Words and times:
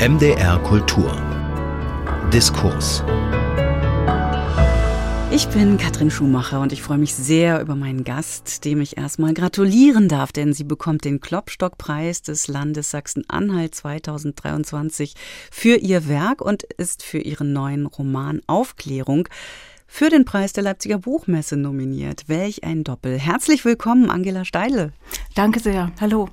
MDR 0.00 0.58
Kultur. 0.60 1.12
Diskurs. 2.32 3.04
Ich 5.30 5.46
bin 5.48 5.76
Katrin 5.76 6.10
Schumacher 6.10 6.60
und 6.60 6.72
ich 6.72 6.80
freue 6.80 6.96
mich 6.96 7.14
sehr 7.14 7.60
über 7.60 7.76
meinen 7.76 8.02
Gast, 8.02 8.64
dem 8.64 8.80
ich 8.80 8.96
erstmal 8.96 9.34
gratulieren 9.34 10.08
darf, 10.08 10.32
denn 10.32 10.54
sie 10.54 10.64
bekommt 10.64 11.04
den 11.04 11.20
Klopstockpreis 11.20 12.22
des 12.22 12.48
Landes 12.48 12.90
Sachsen-Anhalt 12.90 13.74
2023 13.74 15.16
für 15.50 15.76
ihr 15.76 16.08
Werk 16.08 16.40
und 16.40 16.62
ist 16.62 17.02
für 17.02 17.18
ihren 17.18 17.52
neuen 17.52 17.84
Roman 17.84 18.40
Aufklärung 18.46 19.28
für 19.92 20.08
den 20.08 20.24
Preis 20.24 20.52
der 20.52 20.62
Leipziger 20.62 20.98
Buchmesse 20.98 21.56
nominiert. 21.56 22.24
Welch 22.28 22.62
ein 22.62 22.84
Doppel. 22.84 23.18
Herzlich 23.18 23.64
willkommen, 23.64 24.08
Angela 24.08 24.44
Steile. 24.44 24.92
Danke 25.34 25.58
sehr. 25.58 25.90
Hallo. 26.00 26.28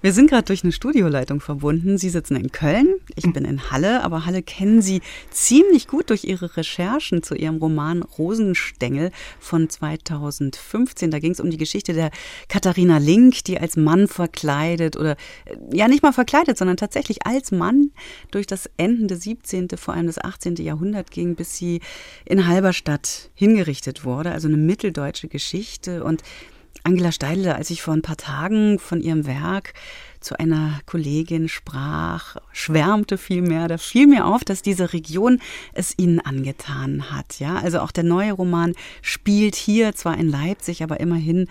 Wir 0.00 0.12
sind 0.14 0.30
gerade 0.30 0.44
durch 0.44 0.64
eine 0.64 0.72
Studioleitung 0.72 1.40
verbunden. 1.40 1.98
Sie 1.98 2.08
sitzen 2.08 2.36
in 2.36 2.50
Köln, 2.52 2.94
ich 3.14 3.30
bin 3.30 3.44
in 3.44 3.70
Halle, 3.70 4.02
aber 4.02 4.24
Halle 4.24 4.42
kennen 4.42 4.80
Sie 4.80 5.02
ziemlich 5.30 5.86
gut 5.86 6.08
durch 6.08 6.24
Ihre 6.24 6.56
Recherchen 6.56 7.22
zu 7.22 7.34
Ihrem 7.34 7.56
Roman 7.56 8.02
Rosenstängel 8.02 9.10
von 9.38 9.68
2015. 9.68 11.10
Da 11.10 11.18
ging 11.18 11.32
es 11.32 11.40
um 11.40 11.50
die 11.50 11.58
Geschichte 11.58 11.92
der 11.92 12.10
Katharina 12.48 12.96
Link, 12.96 13.44
die 13.44 13.58
als 13.58 13.76
Mann 13.76 14.08
verkleidet 14.08 14.96
oder 14.96 15.12
äh, 15.44 15.56
ja 15.72 15.88
nicht 15.88 16.02
mal 16.02 16.12
verkleidet, 16.12 16.56
sondern 16.56 16.78
tatsächlich 16.78 17.26
als 17.26 17.50
Mann 17.50 17.90
durch 18.30 18.46
das 18.46 18.70
endende 18.78 19.16
17., 19.16 19.68
vor 19.76 19.94
allem 19.94 20.06
das 20.06 20.18
18. 20.18 20.56
Jahrhundert 20.56 21.10
ging, 21.10 21.34
bis 21.34 21.56
sie 21.56 21.80
in 22.24 22.46
Halberstadt 22.46 22.89
hingerichtet 23.34 24.04
wurde. 24.04 24.32
Also 24.32 24.48
eine 24.48 24.56
mitteldeutsche 24.56 25.28
Geschichte 25.28 26.02
und 26.02 26.22
Angela 26.82 27.12
Steidle, 27.12 27.54
als 27.54 27.70
ich 27.70 27.82
vor 27.82 27.94
ein 27.94 28.02
paar 28.02 28.16
Tagen 28.16 28.78
von 28.78 29.02
ihrem 29.02 29.26
Werk 29.26 29.74
zu 30.20 30.38
einer 30.38 30.80
Kollegin 30.86 31.48
sprach, 31.48 32.36
schwärmte 32.52 33.18
vielmehr, 33.18 33.68
da 33.68 33.78
fiel 33.78 34.06
mir 34.06 34.26
auf, 34.26 34.44
dass 34.44 34.62
diese 34.62 34.92
Region 34.92 35.40
es 35.72 35.94
ihnen 35.98 36.20
angetan 36.20 37.10
hat. 37.10 37.38
Ja, 37.38 37.56
also 37.56 37.80
auch 37.80 37.90
der 37.90 38.04
neue 38.04 38.32
Roman 38.32 38.74
spielt 39.02 39.56
hier 39.56 39.94
zwar 39.94 40.16
in 40.18 40.28
Leipzig, 40.28 40.82
aber 40.82 41.00
immerhin 41.00 41.48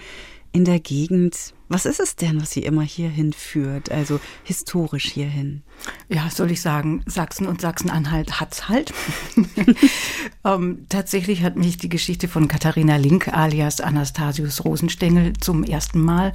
in 0.52 0.66
der 0.66 0.80
Gegend. 0.80 1.54
Was 1.72 1.86
ist 1.86 2.00
es 2.00 2.16
denn, 2.16 2.42
was 2.42 2.50
Sie 2.50 2.64
immer 2.64 2.82
hierhin 2.82 3.32
führt, 3.32 3.92
also 3.92 4.20
historisch 4.44 5.06
hierhin? 5.06 5.62
Ja, 6.08 6.28
soll 6.32 6.50
ich 6.50 6.62
sagen, 6.62 7.04
Sachsen 7.06 7.46
und 7.46 7.62
Sachsen-Anhalt 7.62 8.40
hat's 8.40 8.68
halt. 8.70 8.92
ähm, 10.44 10.88
tatsächlich 10.90 11.44
hat 11.44 11.58
mich 11.58 11.78
die 11.78 11.90
Geschichte 11.90 12.28
von 12.28 12.48
Katharina 12.48 12.96
Link 12.96 13.28
alias 13.28 13.82
Anastasius 13.82 14.66
Rosenstengel 14.66 15.34
zum 15.34 15.64
ersten 15.64 16.02
Mal 16.02 16.34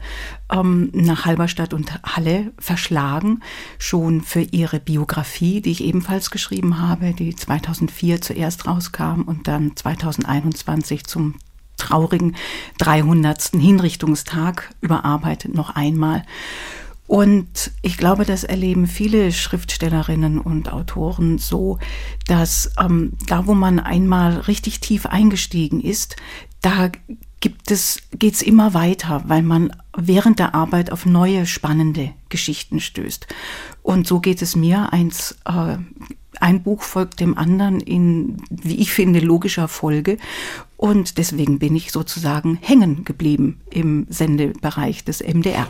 ähm, 0.53 0.91
nach 0.93 1.25
Halberstadt 1.25 1.75
und 1.75 2.01
Halle 2.05 2.53
verschlagen, 2.61 3.43
schon 3.79 4.21
für 4.21 4.43
ihre 4.43 4.79
Biografie, 4.79 5.61
die 5.61 5.73
ich 5.73 5.83
ebenfalls 5.83 6.31
geschrieben 6.31 6.79
habe, 6.79 7.13
die 7.13 7.35
2004 7.35 8.21
zuerst 8.21 8.69
rauskam 8.69 9.23
und 9.23 9.49
dann 9.49 9.75
2021 9.75 11.05
zum 11.05 11.35
traurigen 11.77 12.37
300. 12.79 13.51
Hinrichtungstag 13.53 14.75
überarbeitet 14.81 15.55
noch 15.55 15.71
einmal. 15.71 16.25
Und 17.07 17.71
ich 17.83 17.99
glaube, 17.99 18.25
das 18.25 18.45
erleben 18.45 18.87
viele 18.87 19.31
Schriftstellerinnen 19.31 20.41
und 20.41 20.73
Autoren 20.73 21.39
so, 21.39 21.79
dass 22.27 22.73
ähm, 22.81 23.13
da, 23.27 23.47
wo 23.47 23.55
man 23.55 23.79
einmal 23.79 24.41
richtig 24.41 24.81
tief 24.81 25.05
eingestiegen 25.05 25.83
ist, 25.83 26.17
da 26.63 26.91
gibt 27.41 27.71
es, 27.71 27.99
geht's 28.19 28.41
immer 28.41 28.73
weiter, 28.73 29.23
weil 29.27 29.43
man 29.43 29.77
während 29.95 30.39
der 30.39 30.55
Arbeit 30.55 30.91
auf 30.91 31.05
neue 31.05 31.45
spannende 31.45 32.15
Geschichten 32.31 32.81
stößt. 32.81 33.27
Und 33.83 34.07
so 34.07 34.21
geht 34.21 34.41
es 34.41 34.57
mir. 34.57 34.91
Eins 34.91 35.37
äh, 35.45 35.77
ein 36.41 36.63
Buch 36.63 36.83
folgt 36.83 37.21
dem 37.21 37.37
anderen 37.37 37.81
in, 37.81 38.39
wie 38.51 38.81
ich 38.81 38.93
finde, 38.93 39.21
logischer 39.21 39.69
Folge. 39.69 40.19
Und 40.77 41.19
deswegen 41.19 41.59
bin 41.59 41.77
ich 41.77 41.93
sozusagen 41.93 42.59
hängen 42.61 43.05
geblieben 43.05 43.61
im 43.71 44.07
Sendebereich 44.11 45.05
des 45.05 45.21
MDR. 45.21 45.69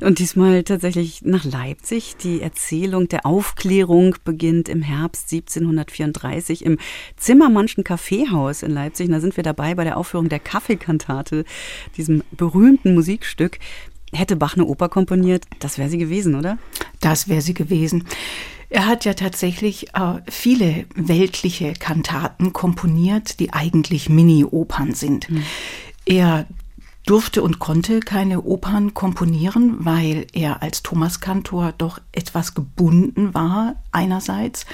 Und 0.00 0.18
diesmal 0.18 0.64
tatsächlich 0.64 1.22
nach 1.22 1.44
Leipzig. 1.44 2.16
Die 2.16 2.40
Erzählung 2.40 3.08
der 3.08 3.26
Aufklärung 3.26 4.16
beginnt 4.24 4.68
im 4.68 4.82
Herbst 4.82 5.32
1734 5.32 6.64
im 6.64 6.78
Zimmermannschen 7.16 7.84
Kaffeehaus 7.84 8.62
in 8.62 8.72
Leipzig. 8.72 9.06
Und 9.06 9.12
da 9.12 9.20
sind 9.20 9.36
wir 9.36 9.44
dabei 9.44 9.74
bei 9.74 9.84
der 9.84 9.96
Aufführung 9.96 10.28
der 10.28 10.40
Kaffeekantate, 10.40 11.44
diesem 11.96 12.22
berühmten 12.32 12.94
Musikstück. 12.94 13.58
Hätte 14.12 14.34
Bach 14.34 14.54
eine 14.54 14.64
Oper 14.64 14.88
komponiert, 14.88 15.44
das 15.60 15.78
wäre 15.78 15.88
sie 15.88 15.98
gewesen, 15.98 16.34
oder? 16.34 16.58
Das 17.00 17.28
wäre 17.28 17.42
sie 17.42 17.54
gewesen. 17.54 18.04
Er 18.70 18.86
hat 18.86 19.04
ja 19.04 19.14
tatsächlich 19.14 19.94
äh, 19.94 20.20
viele 20.28 20.86
weltliche 20.94 21.72
Kantaten 21.72 22.52
komponiert, 22.52 23.40
die 23.40 23.52
eigentlich 23.52 24.08
Mini-Opern 24.08 24.94
sind. 24.94 25.28
Mhm. 25.28 25.42
Er 26.06 26.46
durfte 27.06 27.42
und 27.42 27.58
konnte 27.58 28.00
keine 28.00 28.42
Opern 28.42 28.94
komponieren, 28.94 29.84
weil 29.84 30.26
er 30.32 30.62
als 30.62 30.82
Thomaskantor 30.82 31.72
doch 31.76 32.00
etwas 32.12 32.54
gebunden 32.54 33.34
war 33.34 33.76
einerseits. 33.90 34.66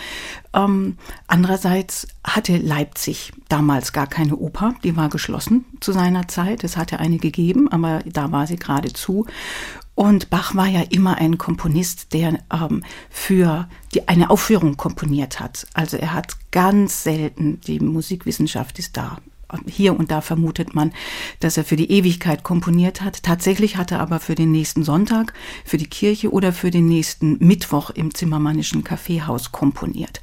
Ähm, 0.52 0.98
andererseits 1.26 2.08
hatte 2.24 2.56
Leipzig 2.56 3.32
damals 3.48 3.92
gar 3.92 4.06
keine 4.06 4.36
Oper, 4.36 4.74
die 4.82 4.96
war 4.96 5.08
geschlossen 5.08 5.64
zu 5.80 5.92
seiner 5.92 6.28
Zeit. 6.28 6.64
Es 6.64 6.76
hatte 6.76 6.98
eine 6.98 7.18
gegeben, 7.18 7.68
aber 7.68 8.00
da 8.04 8.32
war 8.32 8.46
sie 8.46 8.56
gerade 8.56 8.92
zu. 8.92 9.26
Und 9.94 10.28
Bach 10.28 10.54
war 10.54 10.66
ja 10.66 10.82
immer 10.82 11.16
ein 11.16 11.38
Komponist, 11.38 12.12
der 12.12 12.40
ähm, 12.52 12.84
für 13.08 13.66
die, 13.94 14.06
eine 14.08 14.28
Aufführung 14.28 14.76
komponiert 14.76 15.40
hat. 15.40 15.66
Also 15.72 15.96
er 15.96 16.12
hat 16.12 16.36
ganz 16.50 17.02
selten, 17.02 17.62
die 17.62 17.80
Musikwissenschaft 17.80 18.78
ist 18.78 18.96
da. 18.96 19.18
Hier 19.66 19.98
und 19.98 20.10
da 20.10 20.20
vermutet 20.20 20.74
man, 20.74 20.92
dass 21.40 21.56
er 21.56 21.64
für 21.64 21.76
die 21.76 21.90
Ewigkeit 21.90 22.42
komponiert 22.42 23.02
hat. 23.02 23.22
Tatsächlich 23.22 23.76
hat 23.76 23.92
er 23.92 24.00
aber 24.00 24.20
für 24.20 24.34
den 24.34 24.50
nächsten 24.52 24.82
Sonntag, 24.82 25.32
für 25.64 25.76
die 25.76 25.88
Kirche 25.88 26.30
oder 26.30 26.52
für 26.52 26.70
den 26.70 26.86
nächsten 26.86 27.38
Mittwoch 27.38 27.90
im 27.90 28.14
Zimmermannischen 28.14 28.84
Kaffeehaus 28.84 29.52
komponiert. 29.52 30.20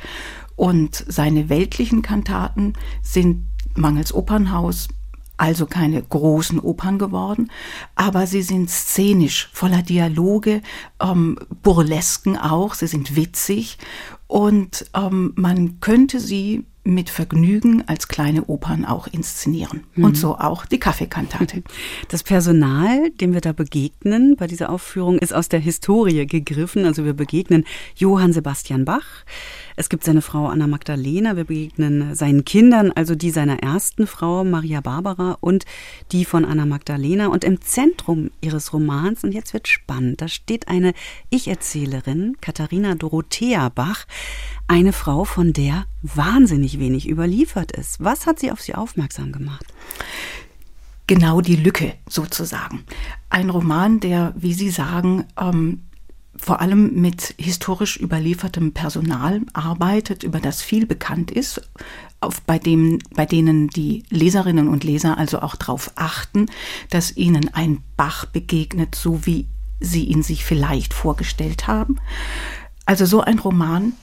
Und 0.56 1.04
seine 1.08 1.50
weltlichen 1.50 2.02
Kantaten 2.02 2.74
sind 3.02 3.46
mangels 3.76 4.14
Opernhaus 4.14 4.88
also 5.38 5.66
keine 5.66 6.02
großen 6.02 6.60
Opern 6.60 7.00
geworden, 7.00 7.52
aber 7.96 8.28
sie 8.28 8.44
sind 8.44 8.70
szenisch, 8.70 9.50
voller 9.52 9.82
Dialoge, 9.82 10.62
ähm, 11.02 11.38
Burlesken 11.64 12.38
auch, 12.38 12.76
sie 12.76 12.88
sind 12.88 13.16
witzig 13.16 13.78
und 14.34 14.88
ähm, 14.96 15.32
man 15.36 15.80
könnte 15.80 16.20
sie 16.20 16.66
mit 16.86 17.10
Vergnügen 17.10 17.84
als 17.88 18.08
kleine 18.08 18.46
Opern 18.46 18.84
auch 18.84 19.08
inszenieren. 19.08 19.84
Mhm. 19.96 20.04
Und 20.04 20.18
so 20.18 20.36
auch 20.36 20.66
die 20.66 20.80
Kaffeekantate. 20.80 21.64
Das 22.10 22.24
Personal, 22.24 23.10
dem 23.12 23.34
wir 23.34 23.42
da 23.42 23.54
begegnen 23.54 24.36
bei 24.36 24.46
dieser 24.46 24.70
Aufführung, 24.70 25.18
ist 25.18 25.34
aus 25.34 25.50
der 25.50 25.60
Historie 25.60 26.28
gegriffen. 26.28 26.86
Also 26.86 27.06
wir 27.06 27.14
begegnen 27.14 27.64
Johann 27.96 28.34
Sebastian 28.34 28.86
Bach. 28.86 29.24
Es 29.76 29.90
gibt 29.90 30.04
seine 30.04 30.22
Frau 30.22 30.48
Anna 30.48 30.68
Magdalena. 30.68 31.36
Wir 31.36 31.46
begegnen 31.46 32.14
seinen 32.14 32.46
Kindern, 32.46 32.92
also 32.92 33.16
die 33.16 33.32
seiner 33.32 33.60
ersten 33.60 34.06
Frau 34.06 34.44
Maria 34.44 34.82
Barbara 34.82 35.38
und 35.40 35.66
die 36.12 36.26
von 36.26 36.46
Anna 36.46 36.66
Magdalena. 36.66 37.28
Und 37.28 37.44
im 37.44 37.62
Zentrum 37.62 38.30
ihres 38.42 38.74
Romans, 38.74 39.24
und 39.24 39.32
jetzt 39.32 39.54
wird 39.54 39.68
spannend, 39.68 40.22
da 40.22 40.28
steht 40.28 40.68
eine 40.68 40.94
Ich-Erzählerin, 41.30 42.38
Katharina 42.42 42.96
Dorothea 42.96 43.70
Bach, 43.70 44.06
eine 44.68 44.94
Frau, 44.94 45.24
von 45.24 45.54
der 45.54 45.86
wahnsinnig 46.02 46.80
wenig 46.80 47.08
überliefert 47.08 47.72
ist. 47.72 48.04
Was 48.04 48.26
hat 48.26 48.40
sie 48.40 48.52
auf 48.52 48.62
sie 48.62 48.76
aufmerksam 48.76 49.32
gemacht? 49.32 49.66
Genau 51.08 51.42
die 51.42 51.58
Lücke 51.58 51.94
sozusagen. 52.08 52.84
Ein 53.30 53.50
Roman, 53.50 54.00
der, 54.00 54.34
wie 54.38 54.54
Sie 54.54 54.70
sagen, 54.70 55.26
ähm, 55.40 55.84
vor 56.36 56.62
allem 56.62 57.00
mit 57.00 57.36
historisch 57.38 58.00
überliefertem 58.00 58.72
Personal 58.74 59.42
arbeitet, 59.54 60.24
über 60.24 60.40
das 60.40 60.62
viel 60.62 60.86
bekannt 60.86 61.30
ist, 61.30 61.70
auf, 62.22 62.42
bei, 62.42 62.58
dem, 62.58 63.00
bei 63.16 63.26
denen 63.26 63.68
die 63.68 64.04
Leserinnen 64.10 64.68
und 64.68 64.84
Leser 64.84 65.18
also 65.18 65.42
auch 65.42 65.56
darauf 65.56 65.92
achten, 65.96 66.48
dass 66.90 67.16
ihnen 67.16 67.54
ein 67.54 67.84
Bach 67.98 68.26
begegnet, 68.26 68.96
so 68.96 69.26
wie 69.26 69.48
sie 69.80 70.06
ihn 70.06 70.24
sich 70.24 70.46
vielleicht 70.46 70.94
vorgestellt 70.94 71.68
haben. 71.68 71.98
Also 72.86 73.06
so 73.06 73.22
ein 73.22 73.40
Roman 73.40 73.94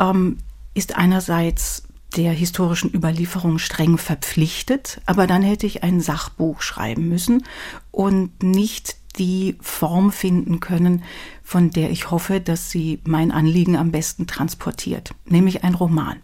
ähm, 0.00 0.38
ist 0.74 0.96
einerseits 0.96 1.84
der 2.16 2.32
historischen 2.32 2.92
Überlieferung 2.92 3.58
streng 3.58 3.96
verpflichtet, 3.96 5.00
aber 5.06 5.26
dann 5.26 5.42
hätte 5.42 5.66
ich 5.66 5.84
ein 5.84 6.00
Sachbuch 6.00 6.60
schreiben 6.60 7.08
müssen 7.08 7.44
und 7.92 8.42
nicht 8.42 8.96
die 9.18 9.56
Form 9.60 10.12
finden 10.12 10.60
können, 10.60 11.02
von 11.42 11.70
der 11.70 11.90
ich 11.90 12.10
hoffe, 12.10 12.40
dass 12.40 12.70
sie 12.70 13.00
mein 13.04 13.32
Anliegen 13.32 13.76
am 13.76 13.90
besten 13.90 14.26
transportiert, 14.26 15.14
nämlich 15.24 15.62
ein 15.62 15.74
Roman. 15.74 16.16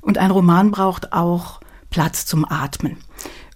Und 0.00 0.18
ein 0.18 0.30
Roman 0.30 0.70
braucht 0.70 1.12
auch 1.12 1.60
Platz 1.90 2.26
zum 2.26 2.44
Atmen. 2.44 2.96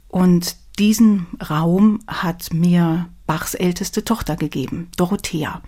Und 0.08 0.56
diesen 0.78 1.26
Raum 1.50 2.00
hat 2.06 2.52
mir 2.52 3.08
Bachs 3.26 3.54
älteste 3.54 4.04
Tochter 4.04 4.36
gegeben, 4.36 4.88
Dorothea. 4.96 5.62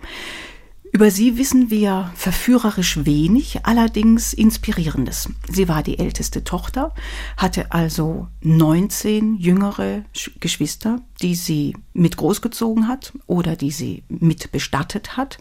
Über 0.91 1.11
sie 1.11 1.37
wissen 1.37 1.69
wir 1.69 2.11
verführerisch 2.15 3.05
wenig, 3.05 3.59
allerdings 3.63 4.33
inspirierendes. 4.33 5.29
Sie 5.47 5.67
war 5.67 5.83
die 5.83 5.99
älteste 5.99 6.43
Tochter, 6.43 6.93
hatte 7.37 7.71
also 7.71 8.27
19 8.41 9.35
jüngere 9.35 10.03
Geschwister, 10.39 11.01
die 11.21 11.35
sie 11.35 11.75
mit 11.93 12.17
großgezogen 12.17 12.87
hat 12.87 13.13
oder 13.27 13.55
die 13.55 13.71
sie 13.71 14.03
mit 14.09 14.51
bestattet 14.51 15.15
hat. 15.15 15.37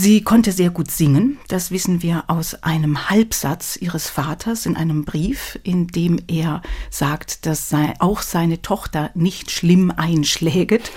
Sie 0.00 0.22
konnte 0.22 0.52
sehr 0.52 0.70
gut 0.70 0.92
singen, 0.92 1.38
das 1.48 1.72
wissen 1.72 2.02
wir 2.02 2.22
aus 2.28 2.62
einem 2.62 3.10
Halbsatz 3.10 3.76
ihres 3.76 4.08
Vaters 4.08 4.64
in 4.64 4.76
einem 4.76 5.04
Brief, 5.04 5.58
in 5.64 5.88
dem 5.88 6.20
er 6.28 6.62
sagt, 6.88 7.46
dass 7.46 7.74
auch 7.98 8.22
seine 8.22 8.62
Tochter 8.62 9.10
nicht 9.14 9.50
schlimm 9.50 9.90
einschläget. 9.90 10.92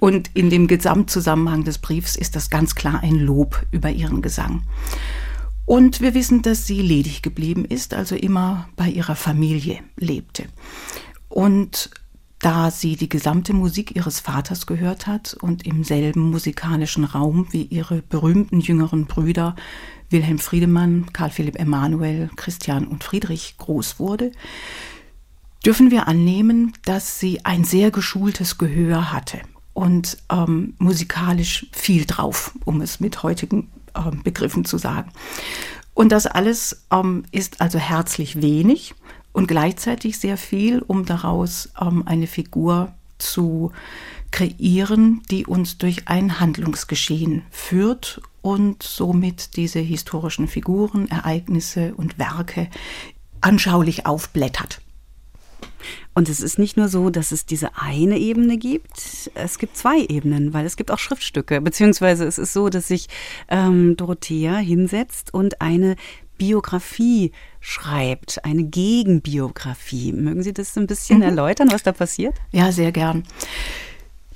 Und 0.00 0.30
in 0.32 0.48
dem 0.48 0.68
Gesamtzusammenhang 0.68 1.64
des 1.64 1.76
Briefs 1.76 2.16
ist 2.16 2.34
das 2.34 2.48
ganz 2.48 2.74
klar 2.74 3.00
ein 3.02 3.16
Lob 3.16 3.66
über 3.72 3.90
ihren 3.90 4.22
Gesang. 4.22 4.62
Und 5.66 6.00
wir 6.00 6.14
wissen, 6.14 6.40
dass 6.40 6.66
sie 6.66 6.80
ledig 6.80 7.20
geblieben 7.20 7.66
ist, 7.66 7.92
also 7.92 8.14
immer 8.14 8.70
bei 8.74 8.88
ihrer 8.88 9.16
Familie 9.16 9.80
lebte. 9.96 10.44
Und 11.28 11.90
da 12.38 12.70
sie 12.70 12.96
die 12.96 13.08
gesamte 13.08 13.54
Musik 13.54 13.96
ihres 13.96 14.20
Vaters 14.20 14.66
gehört 14.66 15.06
hat 15.06 15.34
und 15.40 15.66
im 15.66 15.84
selben 15.84 16.30
musikalischen 16.30 17.04
Raum 17.04 17.48
wie 17.50 17.62
ihre 17.62 18.02
berühmten 18.02 18.60
jüngeren 18.60 19.06
Brüder 19.06 19.56
Wilhelm 20.10 20.38
Friedemann, 20.38 21.12
Karl 21.12 21.30
Philipp 21.30 21.58
Emanuel, 21.58 22.30
Christian 22.36 22.86
und 22.86 23.02
Friedrich 23.02 23.56
groß 23.58 23.98
wurde, 23.98 24.32
dürfen 25.64 25.90
wir 25.90 26.06
annehmen, 26.06 26.72
dass 26.84 27.18
sie 27.18 27.44
ein 27.44 27.64
sehr 27.64 27.90
geschultes 27.90 28.58
Gehör 28.58 29.12
hatte 29.12 29.40
und 29.72 30.18
ähm, 30.30 30.74
musikalisch 30.78 31.66
viel 31.72 32.04
drauf, 32.04 32.56
um 32.64 32.80
es 32.80 33.00
mit 33.00 33.22
heutigen 33.22 33.70
ähm, 33.96 34.22
Begriffen 34.22 34.64
zu 34.64 34.78
sagen. 34.78 35.10
Und 35.92 36.12
das 36.12 36.26
alles 36.26 36.84
ähm, 36.92 37.24
ist 37.32 37.60
also 37.60 37.78
herzlich 37.78 38.40
wenig 38.42 38.94
und 39.36 39.48
gleichzeitig 39.48 40.18
sehr 40.18 40.38
viel, 40.38 40.80
um 40.80 41.04
daraus 41.04 41.68
ähm, 41.78 42.04
eine 42.06 42.26
Figur 42.26 42.94
zu 43.18 43.70
kreieren, 44.30 45.20
die 45.30 45.44
uns 45.44 45.76
durch 45.76 46.08
ein 46.08 46.40
Handlungsgeschehen 46.40 47.42
führt 47.50 48.22
und 48.40 48.82
somit 48.82 49.58
diese 49.58 49.78
historischen 49.78 50.48
Figuren, 50.48 51.10
Ereignisse 51.10 51.94
und 51.96 52.18
Werke 52.18 52.70
anschaulich 53.42 54.06
aufblättert. 54.06 54.80
Und 56.14 56.30
es 56.30 56.40
ist 56.40 56.58
nicht 56.58 56.78
nur 56.78 56.88
so, 56.88 57.10
dass 57.10 57.30
es 57.30 57.44
diese 57.44 57.76
eine 57.76 58.16
Ebene 58.16 58.56
gibt, 58.56 59.30
es 59.34 59.58
gibt 59.58 59.76
zwei 59.76 59.98
Ebenen, 59.98 60.54
weil 60.54 60.64
es 60.64 60.76
gibt 60.76 60.90
auch 60.90 60.98
Schriftstücke, 60.98 61.60
beziehungsweise 61.60 62.24
es 62.24 62.38
ist 62.38 62.54
so, 62.54 62.70
dass 62.70 62.88
sich 62.88 63.08
ähm, 63.48 63.98
Dorothea 63.98 64.56
hinsetzt 64.56 65.34
und 65.34 65.60
eine 65.60 65.96
Biografie 66.38 67.32
schreibt, 67.60 68.44
eine 68.44 68.64
Gegenbiografie. 68.64 70.12
Mögen 70.12 70.42
Sie 70.42 70.52
das 70.52 70.76
ein 70.76 70.86
bisschen 70.86 71.18
mhm. 71.18 71.24
erläutern, 71.24 71.70
was 71.72 71.82
da 71.82 71.92
passiert? 71.92 72.34
Ja, 72.52 72.72
sehr 72.72 72.92
gern. 72.92 73.24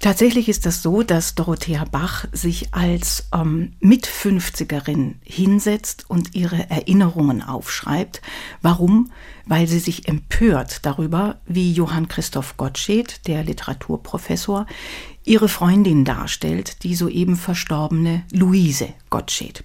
Tatsächlich 0.01 0.49
ist 0.49 0.65
das 0.65 0.81
so, 0.81 1.03
dass 1.03 1.35
Dorothea 1.35 1.85
Bach 1.85 2.25
sich 2.33 2.73
als 2.73 3.29
ähm, 3.35 3.75
Mit-50erin 3.81 5.17
hinsetzt 5.23 6.09
und 6.09 6.35
ihre 6.35 6.71
Erinnerungen 6.71 7.43
aufschreibt. 7.43 8.23
Warum? 8.63 9.11
Weil 9.45 9.67
sie 9.67 9.79
sich 9.79 10.09
empört 10.09 10.87
darüber, 10.87 11.39
wie 11.45 11.71
Johann 11.75 12.09
Christoph 12.09 12.57
Gottsched, 12.57 13.27
der 13.29 13.45
Literaturprofessor, 13.45 14.65
ihre 15.23 15.51
Freundin 15.51 16.07
darstellt, 16.07 16.83
die 16.83 16.95
soeben 16.95 17.37
verstorbene 17.37 18.25
Luise 18.33 18.95
Gottsched. 19.11 19.65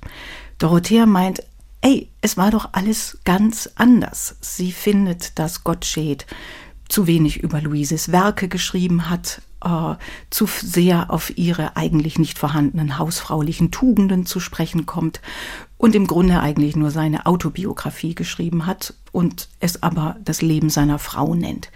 Dorothea 0.57 1.05
meint, 1.05 1.43
ey, 1.85 2.09
es 2.21 2.35
war 2.35 2.49
doch 2.49 2.69
alles 2.71 3.19
ganz 3.25 3.69
anders. 3.75 4.37
Sie 4.41 4.71
findet, 4.71 5.37
dass 5.37 5.63
Gottsched 5.63 6.25
zu 6.89 7.05
wenig 7.05 7.37
über 7.37 7.61
Luises 7.61 8.11
Werke 8.11 8.47
geschrieben 8.47 9.07
hat, 9.07 9.43
äh, 9.63 9.93
zu 10.31 10.47
sehr 10.47 11.11
auf 11.11 11.37
ihre 11.37 11.77
eigentlich 11.77 12.17
nicht 12.17 12.39
vorhandenen 12.39 12.97
hausfraulichen 12.97 13.69
Tugenden 13.69 14.25
zu 14.25 14.39
sprechen 14.39 14.87
kommt 14.87 15.21
und 15.77 15.93
im 15.93 16.07
Grunde 16.07 16.39
eigentlich 16.39 16.75
nur 16.75 16.89
seine 16.89 17.27
Autobiografie 17.27 18.15
geschrieben 18.15 18.65
hat 18.65 18.95
und 19.11 19.47
es 19.59 19.83
aber 19.83 20.15
das 20.23 20.41
Leben 20.41 20.71
seiner 20.71 20.97
Frau 20.97 21.35
nennt. 21.35 21.69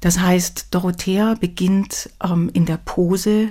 Das 0.00 0.18
heißt, 0.18 0.68
Dorothea 0.72 1.34
beginnt 1.34 2.10
ähm, 2.24 2.50
in 2.52 2.66
der 2.66 2.76
Pose 2.76 3.50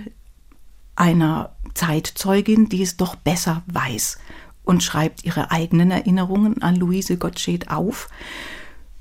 einer 0.98 1.56
Zeitzeugin, 1.76 2.68
die 2.68 2.82
es 2.82 2.98
doch 2.98 3.16
besser 3.16 3.64
weiß 3.68 4.18
und 4.72 4.82
schreibt 4.82 5.26
ihre 5.26 5.52
eigenen 5.52 5.92
Erinnerungen 5.92 6.62
an 6.64 6.78
Luise 6.78 7.18
Gottsched 7.18 7.70
auf, 7.70 8.08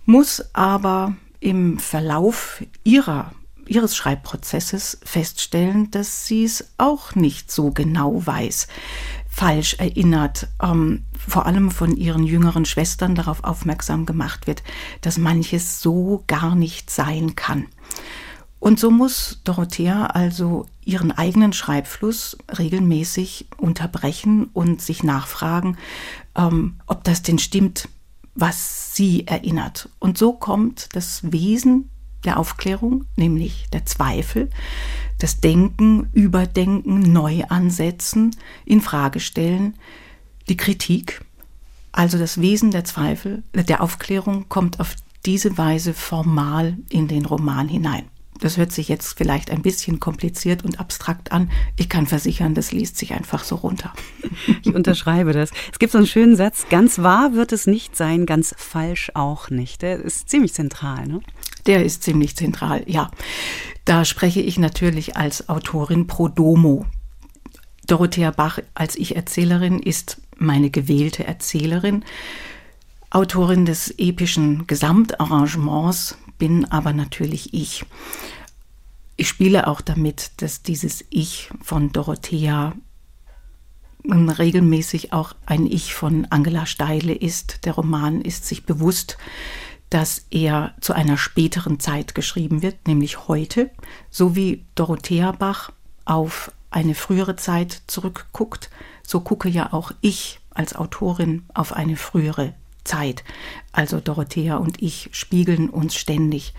muss 0.04 0.44
aber 0.52 1.14
im 1.38 1.78
Verlauf 1.78 2.64
ihrer, 2.82 3.30
ihres 3.68 3.94
Schreibprozesses 3.96 4.98
feststellen, 5.04 5.88
dass 5.92 6.26
sie 6.26 6.42
es 6.42 6.72
auch 6.76 7.14
nicht 7.14 7.52
so 7.52 7.70
genau 7.70 8.26
weiß, 8.26 8.66
falsch 9.28 9.74
erinnert, 9.74 10.48
ähm, 10.60 11.04
vor 11.16 11.46
allem 11.46 11.70
von 11.70 11.96
ihren 11.96 12.24
jüngeren 12.24 12.64
Schwestern 12.64 13.14
darauf 13.14 13.44
aufmerksam 13.44 14.06
gemacht 14.06 14.48
wird, 14.48 14.64
dass 15.02 15.18
manches 15.18 15.80
so 15.80 16.24
gar 16.26 16.56
nicht 16.56 16.90
sein 16.90 17.36
kann. 17.36 17.68
Und 18.60 18.78
so 18.78 18.90
muss 18.90 19.40
Dorothea 19.42 20.06
also 20.06 20.66
ihren 20.84 21.12
eigenen 21.12 21.54
Schreibfluss 21.54 22.36
regelmäßig 22.56 23.46
unterbrechen 23.56 24.50
und 24.52 24.82
sich 24.82 25.02
nachfragen, 25.02 25.78
ähm, 26.36 26.78
ob 26.86 27.02
das 27.04 27.22
denn 27.22 27.38
stimmt, 27.38 27.88
was 28.34 28.94
sie 28.94 29.26
erinnert. 29.26 29.88
Und 29.98 30.18
so 30.18 30.34
kommt 30.34 30.94
das 30.94 31.32
Wesen 31.32 31.88
der 32.24 32.38
Aufklärung, 32.38 33.06
nämlich 33.16 33.66
der 33.72 33.86
Zweifel, 33.86 34.50
das 35.18 35.40
Denken, 35.40 36.10
Überdenken, 36.12 37.00
Neuansetzen, 37.12 38.36
in 38.66 38.82
Frage 38.82 39.20
stellen, 39.20 39.74
die 40.50 40.56
Kritik, 40.56 41.24
also 41.92 42.18
das 42.18 42.40
Wesen 42.40 42.70
der 42.70 42.84
Zweifel, 42.84 43.42
der 43.54 43.82
Aufklärung 43.82 44.48
kommt 44.50 44.80
auf 44.80 44.94
diese 45.24 45.56
Weise 45.56 45.94
formal 45.94 46.76
in 46.90 47.08
den 47.08 47.24
Roman 47.24 47.68
hinein. 47.68 48.04
Das 48.40 48.56
hört 48.56 48.72
sich 48.72 48.88
jetzt 48.88 49.16
vielleicht 49.16 49.50
ein 49.50 49.62
bisschen 49.62 50.00
kompliziert 50.00 50.64
und 50.64 50.80
abstrakt 50.80 51.30
an. 51.30 51.50
Ich 51.76 51.88
kann 51.88 52.06
versichern, 52.06 52.54
das 52.54 52.72
liest 52.72 52.96
sich 52.96 53.12
einfach 53.12 53.44
so 53.44 53.56
runter. 53.56 53.92
Ich 54.62 54.74
unterschreibe 54.74 55.32
das. 55.32 55.50
Es 55.72 55.78
gibt 55.78 55.92
so 55.92 55.98
einen 55.98 56.06
schönen 56.06 56.36
Satz, 56.36 56.66
ganz 56.70 56.98
wahr 56.98 57.34
wird 57.34 57.52
es 57.52 57.66
nicht 57.66 57.96
sein, 57.96 58.26
ganz 58.26 58.54
falsch 58.56 59.10
auch 59.14 59.50
nicht. 59.50 59.82
Der 59.82 59.98
ist 59.98 60.28
ziemlich 60.28 60.54
zentral, 60.54 61.06
ne? 61.06 61.20
Der 61.66 61.84
ist 61.84 62.02
ziemlich 62.02 62.36
zentral, 62.36 62.82
ja. 62.86 63.10
Da 63.84 64.04
spreche 64.04 64.40
ich 64.40 64.58
natürlich 64.58 65.16
als 65.16 65.48
Autorin 65.48 66.06
pro 66.06 66.28
domo. 66.28 66.86
Dorothea 67.86 68.30
Bach 68.30 68.60
als 68.74 68.96
Ich-Erzählerin 68.96 69.78
ist 69.78 70.20
meine 70.36 70.70
gewählte 70.70 71.26
Erzählerin. 71.26 72.04
Autorin 73.10 73.66
des 73.66 73.90
epischen 73.98 74.66
Gesamtarrangements 74.66 76.16
bin 76.40 76.64
aber 76.64 76.92
natürlich 76.92 77.54
ich. 77.54 77.84
Ich 79.16 79.28
spiele 79.28 79.68
auch 79.68 79.80
damit, 79.80 80.32
dass 80.38 80.62
dieses 80.62 81.04
Ich 81.10 81.50
von 81.62 81.92
Dorothea 81.92 82.72
regelmäßig 84.08 85.12
auch 85.12 85.36
ein 85.44 85.66
Ich 85.66 85.94
von 85.94 86.26
Angela 86.30 86.64
Steile 86.64 87.12
ist. 87.12 87.66
Der 87.66 87.74
Roman 87.74 88.22
ist 88.22 88.46
sich 88.46 88.64
bewusst, 88.64 89.18
dass 89.90 90.26
er 90.30 90.74
zu 90.80 90.94
einer 90.94 91.18
späteren 91.18 91.78
Zeit 91.78 92.14
geschrieben 92.14 92.62
wird, 92.62 92.88
nämlich 92.88 93.28
heute, 93.28 93.70
so 94.08 94.34
wie 94.34 94.64
Dorothea 94.74 95.32
Bach 95.32 95.70
auf 96.06 96.50
eine 96.70 96.94
frühere 96.94 97.36
Zeit 97.36 97.82
zurückguckt, 97.86 98.70
so 99.02 99.20
gucke 99.20 99.50
ja 99.50 99.74
auch 99.74 99.92
ich 100.00 100.40
als 100.50 100.74
Autorin 100.74 101.44
auf 101.52 101.74
eine 101.74 101.96
frühere 101.96 102.54
Zeit. 102.90 103.24
Also 103.72 104.00
Dorothea 104.00 104.56
und 104.56 104.82
ich 104.82 105.08
spiegeln 105.12 105.70
uns 105.70 105.94
ständig. 105.94 106.54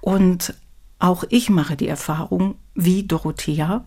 Und 0.00 0.54
auch 0.98 1.24
ich 1.28 1.50
mache 1.50 1.76
die 1.76 1.88
Erfahrung, 1.88 2.56
wie 2.74 3.04
Dorothea, 3.04 3.84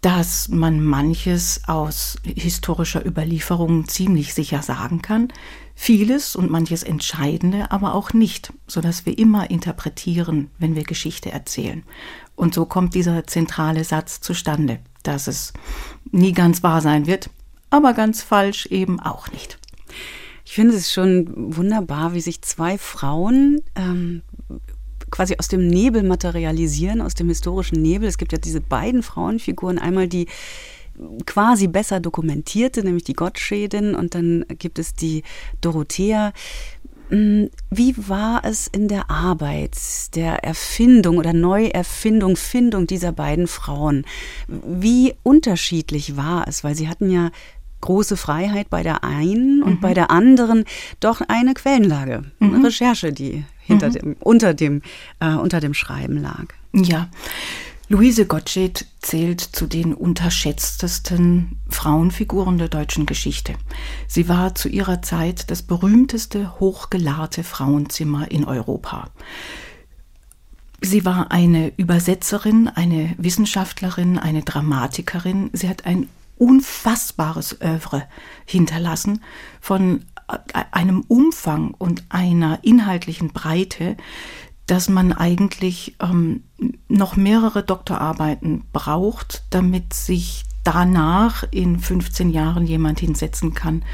dass 0.00 0.48
man 0.48 0.84
manches 0.84 1.62
aus 1.66 2.16
historischer 2.24 3.06
Überlieferung 3.06 3.86
ziemlich 3.86 4.34
sicher 4.34 4.60
sagen 4.62 5.00
kann, 5.00 5.28
vieles 5.74 6.34
und 6.34 6.50
manches 6.50 6.82
Entscheidende 6.82 7.70
aber 7.70 7.94
auch 7.94 8.12
nicht, 8.12 8.52
sodass 8.66 9.06
wir 9.06 9.16
immer 9.16 9.50
interpretieren, 9.50 10.50
wenn 10.58 10.74
wir 10.74 10.84
Geschichte 10.84 11.30
erzählen. 11.30 11.84
Und 12.34 12.52
so 12.54 12.66
kommt 12.66 12.94
dieser 12.94 13.26
zentrale 13.26 13.84
Satz 13.84 14.20
zustande, 14.20 14.80
dass 15.04 15.28
es 15.28 15.52
nie 16.10 16.32
ganz 16.32 16.62
wahr 16.62 16.80
sein 16.80 17.06
wird, 17.06 17.30
aber 17.70 17.92
ganz 17.92 18.22
falsch 18.22 18.66
eben 18.66 18.98
auch 18.98 19.30
nicht. 19.30 19.58
Ich 20.52 20.56
finde 20.56 20.76
es 20.76 20.92
schon 20.92 21.56
wunderbar, 21.56 22.12
wie 22.12 22.20
sich 22.20 22.42
zwei 22.42 22.76
Frauen 22.76 23.62
ähm, 23.74 24.20
quasi 25.10 25.36
aus 25.38 25.48
dem 25.48 25.66
Nebel 25.66 26.02
materialisieren, 26.02 27.00
aus 27.00 27.14
dem 27.14 27.28
historischen 27.28 27.80
Nebel. 27.80 28.06
Es 28.06 28.18
gibt 28.18 28.32
ja 28.32 28.38
diese 28.38 28.60
beiden 28.60 29.02
Frauenfiguren, 29.02 29.78
einmal 29.78 30.08
die 30.08 30.26
quasi 31.24 31.68
besser 31.68 32.00
dokumentierte, 32.00 32.84
nämlich 32.84 33.04
die 33.04 33.14
Gottschedin 33.14 33.94
und 33.94 34.14
dann 34.14 34.44
gibt 34.58 34.78
es 34.78 34.92
die 34.92 35.22
Dorothea. 35.62 36.34
Hm, 37.08 37.48
wie 37.70 37.94
war 37.96 38.44
es 38.44 38.66
in 38.66 38.88
der 38.88 39.10
Arbeit, 39.10 39.78
der 40.16 40.44
Erfindung 40.44 41.16
oder 41.16 41.32
Neuerfindung, 41.32 42.36
Findung 42.36 42.86
dieser 42.86 43.12
beiden 43.12 43.46
Frauen? 43.46 44.04
Wie 44.48 45.14
unterschiedlich 45.22 46.18
war 46.18 46.46
es? 46.46 46.62
Weil 46.62 46.74
sie 46.74 46.90
hatten 46.90 47.10
ja 47.10 47.30
große 47.82 48.16
Freiheit 48.16 48.70
bei 48.70 48.82
der 48.82 49.04
einen 49.04 49.58
mhm. 49.58 49.62
und 49.64 49.80
bei 49.82 49.92
der 49.92 50.10
anderen 50.10 50.64
doch 51.00 51.20
eine 51.28 51.52
Quellenlage, 51.52 52.24
mhm. 52.38 52.54
eine 52.54 52.66
Recherche, 52.68 53.12
die 53.12 53.44
hinter 53.60 53.88
mhm. 53.88 53.92
dem, 53.92 54.16
unter 54.20 54.54
dem, 54.54 54.80
äh, 55.20 55.34
unter 55.34 55.60
dem 55.60 55.74
Schreiben 55.74 56.16
lag. 56.16 56.46
Ja. 56.72 57.08
Luise 57.88 58.24
Gottsched 58.24 58.86
zählt 59.02 59.42
zu 59.42 59.66
den 59.66 59.92
unterschätztesten 59.92 61.58
Frauenfiguren 61.68 62.56
der 62.56 62.68
deutschen 62.68 63.04
Geschichte. 63.04 63.54
Sie 64.06 64.30
war 64.30 64.54
zu 64.54 64.70
ihrer 64.70 65.02
Zeit 65.02 65.50
das 65.50 65.62
berühmteste 65.62 66.58
hochgelahrte 66.58 67.44
Frauenzimmer 67.44 68.30
in 68.30 68.46
Europa. 68.46 69.10
Sie 70.80 71.04
war 71.04 71.30
eine 71.30 71.72
Übersetzerin, 71.76 72.68
eine 72.68 73.14
Wissenschaftlerin, 73.18 74.18
eine 74.18 74.42
Dramatikerin. 74.42 75.50
Sie 75.52 75.68
hat 75.68 75.84
ein 75.84 76.08
unfassbares 76.42 77.60
Övre 77.60 78.08
hinterlassen 78.44 79.22
von 79.60 80.04
einem 80.72 81.02
Umfang 81.06 81.72
und 81.78 82.02
einer 82.08 82.58
inhaltlichen 82.62 83.28
Breite, 83.28 83.96
dass 84.66 84.88
man 84.88 85.12
eigentlich 85.12 85.94
ähm, 86.00 86.42
noch 86.88 87.14
mehrere 87.14 87.62
Doktorarbeiten 87.62 88.64
braucht, 88.72 89.44
damit 89.50 89.94
sich 89.94 90.44
danach 90.64 91.44
in 91.52 91.78
15 91.78 92.30
Jahren 92.30 92.66
jemand 92.66 92.98
hinsetzen 92.98 93.54
kann 93.54 93.84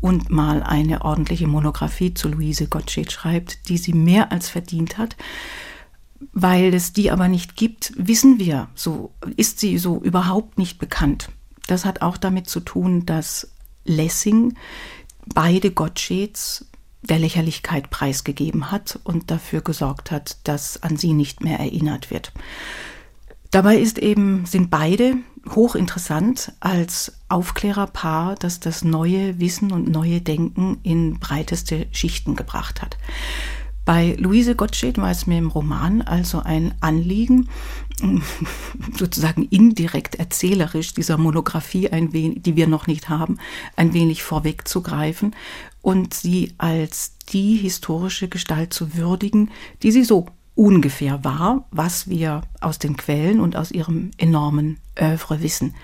und 0.00 0.30
mal 0.30 0.64
eine 0.64 1.02
ordentliche 1.02 1.46
Monographie 1.46 2.12
zu 2.12 2.28
Luise 2.28 2.66
Gottsched 2.66 3.12
schreibt, 3.12 3.68
die 3.68 3.78
sie 3.78 3.92
mehr 3.92 4.32
als 4.32 4.48
verdient 4.48 4.98
hat. 4.98 5.16
Weil 6.32 6.74
es 6.74 6.92
die 6.92 7.12
aber 7.12 7.28
nicht 7.28 7.54
gibt, 7.54 7.92
wissen 7.96 8.40
wir, 8.40 8.68
so 8.74 9.12
ist 9.36 9.60
sie 9.60 9.78
so 9.78 10.00
überhaupt 10.00 10.58
nicht 10.58 10.80
bekannt. 10.80 11.28
Das 11.66 11.84
hat 11.84 12.02
auch 12.02 12.16
damit 12.16 12.48
zu 12.48 12.60
tun, 12.60 13.06
dass 13.06 13.50
Lessing 13.84 14.54
beide 15.34 15.70
Gottscheds 15.70 16.66
der 17.02 17.18
Lächerlichkeit 17.18 17.90
preisgegeben 17.90 18.70
hat 18.70 18.98
und 19.04 19.30
dafür 19.30 19.60
gesorgt 19.60 20.10
hat, 20.10 20.38
dass 20.44 20.82
an 20.82 20.96
sie 20.96 21.12
nicht 21.12 21.42
mehr 21.42 21.58
erinnert 21.58 22.10
wird. 22.10 22.32
Dabei 23.50 23.76
ist 23.76 23.98
eben, 23.98 24.46
sind 24.46 24.70
beide 24.70 25.18
hochinteressant 25.50 26.52
als 26.60 27.12
Aufklärerpaar, 27.28 28.34
das 28.36 28.58
das 28.58 28.82
neue 28.82 29.38
Wissen 29.38 29.70
und 29.70 29.88
neue 29.88 30.20
Denken 30.20 30.78
in 30.82 31.20
breiteste 31.20 31.86
Schichten 31.92 32.36
gebracht 32.36 32.82
hat. 32.82 32.96
Bei 33.84 34.16
Luise 34.18 34.54
Gottsched 34.54 34.96
war 34.96 35.10
es 35.10 35.26
mir 35.26 35.38
im 35.38 35.48
Roman 35.48 36.00
also 36.02 36.40
ein 36.40 36.74
Anliegen, 36.80 37.48
sozusagen 38.98 39.44
indirekt 39.44 40.14
erzählerisch 40.14 40.94
dieser 40.94 41.18
Monographie, 41.18 41.90
ein 41.90 42.12
wenig, 42.12 42.42
die 42.42 42.56
wir 42.56 42.66
noch 42.66 42.86
nicht 42.86 43.08
haben, 43.08 43.38
ein 43.76 43.92
wenig 43.92 44.22
vorwegzugreifen 44.22 45.36
und 45.82 46.14
sie 46.14 46.54
als 46.56 47.12
die 47.32 47.56
historische 47.56 48.28
Gestalt 48.28 48.72
zu 48.72 48.96
würdigen, 48.96 49.50
die 49.82 49.92
sie 49.92 50.04
so 50.04 50.26
ungefähr 50.54 51.24
war, 51.24 51.66
was 51.70 52.08
wir 52.08 52.42
aus 52.60 52.78
den 52.78 52.96
Quellen 52.96 53.40
und 53.40 53.56
aus 53.56 53.70
ihrem 53.70 54.12
enormen 54.16 54.78
Övre 54.98 55.42
wissen. 55.42 55.74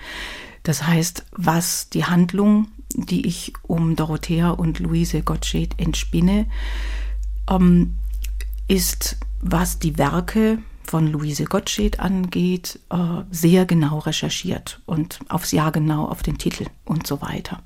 Das 0.63 0.87
heißt, 0.87 1.25
was 1.31 1.89
die 1.89 2.05
Handlung, 2.05 2.67
die 2.93 3.27
ich 3.27 3.53
um 3.63 3.95
Dorothea 3.95 4.51
und 4.51 4.79
Luise 4.79 5.21
Gottsched 5.21 5.79
entspinne, 5.79 6.47
ähm, 7.49 7.95
ist, 8.67 9.17
was 9.39 9.79
die 9.79 9.97
Werke 9.97 10.59
von 10.83 11.07
Luise 11.07 11.45
Gottsched 11.45 11.99
angeht, 11.99 12.79
äh, 12.89 13.23
sehr 13.31 13.65
genau 13.65 13.99
recherchiert 13.99 14.81
und 14.85 15.19
aufs 15.29 15.51
Jahr 15.51 15.71
genau, 15.71 16.05
auf 16.05 16.23
den 16.23 16.37
Titel 16.37 16.65
und 16.85 17.07
so 17.07 17.21
weiter. 17.21 17.61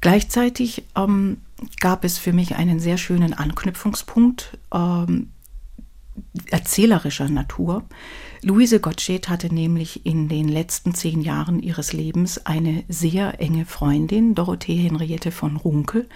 Gleichzeitig 0.00 0.84
ähm, 0.96 1.38
gab 1.80 2.04
es 2.04 2.18
für 2.18 2.32
mich 2.32 2.56
einen 2.56 2.80
sehr 2.80 2.96
schönen 2.96 3.32
Anknüpfungspunkt 3.34 4.58
ähm, 4.72 5.30
erzählerischer 6.50 7.28
Natur. 7.28 7.84
Luise 8.42 8.80
Gottsched 8.80 9.28
hatte 9.28 9.52
nämlich 9.52 10.06
in 10.06 10.28
den 10.28 10.48
letzten 10.48 10.94
zehn 10.94 11.20
Jahren 11.20 11.60
ihres 11.60 11.92
Lebens 11.92 12.46
eine 12.46 12.84
sehr 12.88 13.40
enge 13.40 13.64
Freundin, 13.64 14.34
Dorothee 14.34 14.76
Henriette 14.76 15.32
von 15.32 15.56
Runkel, 15.56 16.08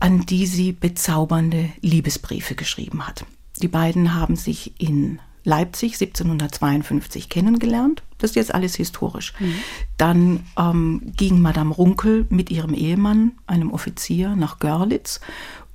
an 0.00 0.26
die 0.26 0.46
sie 0.46 0.72
bezaubernde 0.72 1.70
Liebesbriefe 1.80 2.54
geschrieben 2.54 3.06
hat. 3.06 3.24
Die 3.62 3.68
beiden 3.68 4.14
haben 4.14 4.36
sich 4.36 4.80
in 4.80 5.20
Leipzig 5.44 5.94
1752 5.94 7.28
kennengelernt. 7.28 8.02
Das 8.18 8.30
ist 8.30 8.36
jetzt 8.36 8.54
alles 8.54 8.74
historisch. 8.74 9.32
Mhm. 9.38 9.54
Dann 9.96 10.40
ähm, 10.58 11.12
ging 11.16 11.40
Madame 11.40 11.72
Runkel 11.72 12.26
mit 12.30 12.50
ihrem 12.50 12.74
Ehemann, 12.74 13.32
einem 13.46 13.72
Offizier, 13.72 14.34
nach 14.34 14.58
Görlitz 14.58 15.20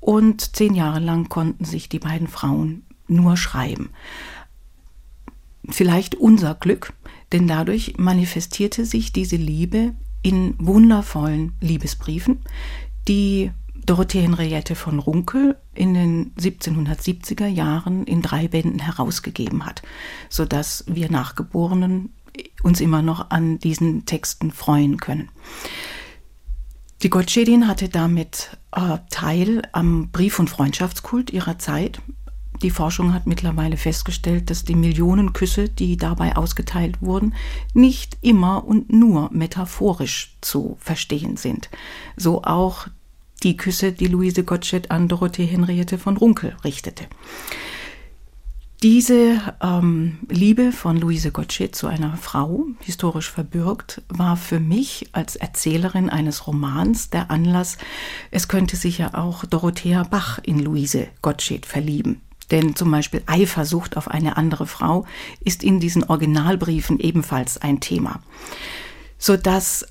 und 0.01 0.55
zehn 0.55 0.75
Jahre 0.75 0.99
lang 0.99 1.29
konnten 1.29 1.63
sich 1.63 1.87
die 1.87 1.99
beiden 1.99 2.27
Frauen 2.27 2.83
nur 3.07 3.37
schreiben. 3.37 3.91
Vielleicht 5.69 6.15
unser 6.15 6.55
Glück, 6.55 6.93
denn 7.31 7.47
dadurch 7.47 7.93
manifestierte 7.97 8.85
sich 8.85 9.13
diese 9.13 9.35
Liebe 9.35 9.93
in 10.23 10.55
wundervollen 10.57 11.53
Liebesbriefen, 11.61 12.39
die 13.07 13.51
Dorothee 13.85 14.21
Henriette 14.21 14.75
von 14.75 14.99
Runkel 14.99 15.57
in 15.73 15.93
den 15.93 16.35
1770er 16.35 17.47
Jahren 17.47 18.05
in 18.05 18.21
drei 18.21 18.47
Bänden 18.47 18.79
herausgegeben 18.79 19.65
hat, 19.65 19.81
sodass 20.29 20.85
wir 20.87 21.11
Nachgeborenen 21.11 22.13
uns 22.63 22.79
immer 22.79 23.01
noch 23.01 23.31
an 23.31 23.59
diesen 23.59 24.05
Texten 24.05 24.51
freuen 24.51 24.97
können. 24.97 25.29
Die 27.03 27.09
Gottschedin 27.09 27.67
hatte 27.67 27.89
damit 27.89 28.57
äh, 28.71 28.99
Teil 29.09 29.63
am 29.71 30.09
Brief- 30.11 30.37
und 30.37 30.49
Freundschaftskult 30.49 31.31
ihrer 31.31 31.57
Zeit. 31.57 31.99
Die 32.61 32.69
Forschung 32.69 33.15
hat 33.15 33.25
mittlerweile 33.25 33.75
festgestellt, 33.75 34.51
dass 34.51 34.65
die 34.65 34.75
Millionen 34.75 35.33
Küsse, 35.33 35.67
die 35.67 35.97
dabei 35.97 36.35
ausgeteilt 36.35 37.01
wurden, 37.01 37.33
nicht 37.73 38.19
immer 38.21 38.63
und 38.65 38.93
nur 38.93 39.31
metaphorisch 39.31 40.37
zu 40.41 40.77
verstehen 40.79 41.37
sind. 41.37 41.71
So 42.17 42.43
auch 42.43 42.87
die 43.43 43.57
Küsse, 43.57 43.91
die 43.91 44.07
Luise 44.07 44.43
Gottsched 44.43 44.91
an 44.91 45.07
Dorothee 45.07 45.45
Henriette 45.45 45.97
von 45.97 46.17
Runkel 46.17 46.55
richtete. 46.63 47.07
Diese 48.83 49.39
ähm, 49.61 50.17
Liebe 50.27 50.71
von 50.71 50.97
Luise 50.97 51.31
Gottsched 51.31 51.75
zu 51.75 51.85
einer 51.85 52.17
Frau, 52.17 52.65
historisch 52.79 53.29
verbürgt, 53.29 54.01
war 54.07 54.35
für 54.37 54.59
mich 54.59 55.09
als 55.11 55.35
Erzählerin 55.35 56.09
eines 56.09 56.47
Romans 56.47 57.11
der 57.11 57.29
Anlass, 57.29 57.77
es 58.31 58.47
könnte 58.47 58.75
sich 58.75 58.97
ja 58.97 59.13
auch 59.13 59.45
Dorothea 59.45 60.01
Bach 60.01 60.39
in 60.41 60.57
Luise 60.57 61.09
Gottsched 61.21 61.67
verlieben. 61.67 62.21
Denn 62.49 62.75
zum 62.75 62.89
Beispiel 62.89 63.21
Eifersucht 63.27 63.97
auf 63.97 64.07
eine 64.07 64.35
andere 64.35 64.65
Frau 64.65 65.05
ist 65.41 65.63
in 65.63 65.79
diesen 65.79 66.03
Originalbriefen 66.03 66.99
ebenfalls 66.99 67.59
ein 67.59 67.81
Thema. 67.81 68.19
Sodass 69.19 69.85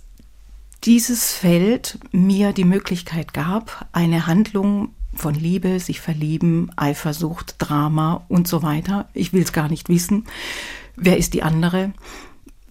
dieses 0.85 1.33
Feld 1.33 1.99
mir 2.13 2.53
die 2.53 2.65
Möglichkeit 2.65 3.35
gab, 3.35 3.89
eine 3.93 4.27
Handlung 4.27 4.95
von 5.15 5.35
Liebe, 5.35 5.81
sich 5.81 6.01
verlieben, 6.01 6.71
Eifersucht, 6.77 7.57
Drama 7.59 8.25
und 8.29 8.49
so 8.49 8.63
weiter. 8.63 9.09
Ich 9.13 9.33
will 9.33 9.43
es 9.43 9.53
gar 9.53 9.69
nicht 9.69 9.89
wissen. 9.89 10.25
Wer 10.97 11.19
ist 11.19 11.35
die 11.35 11.43
andere? 11.43 11.93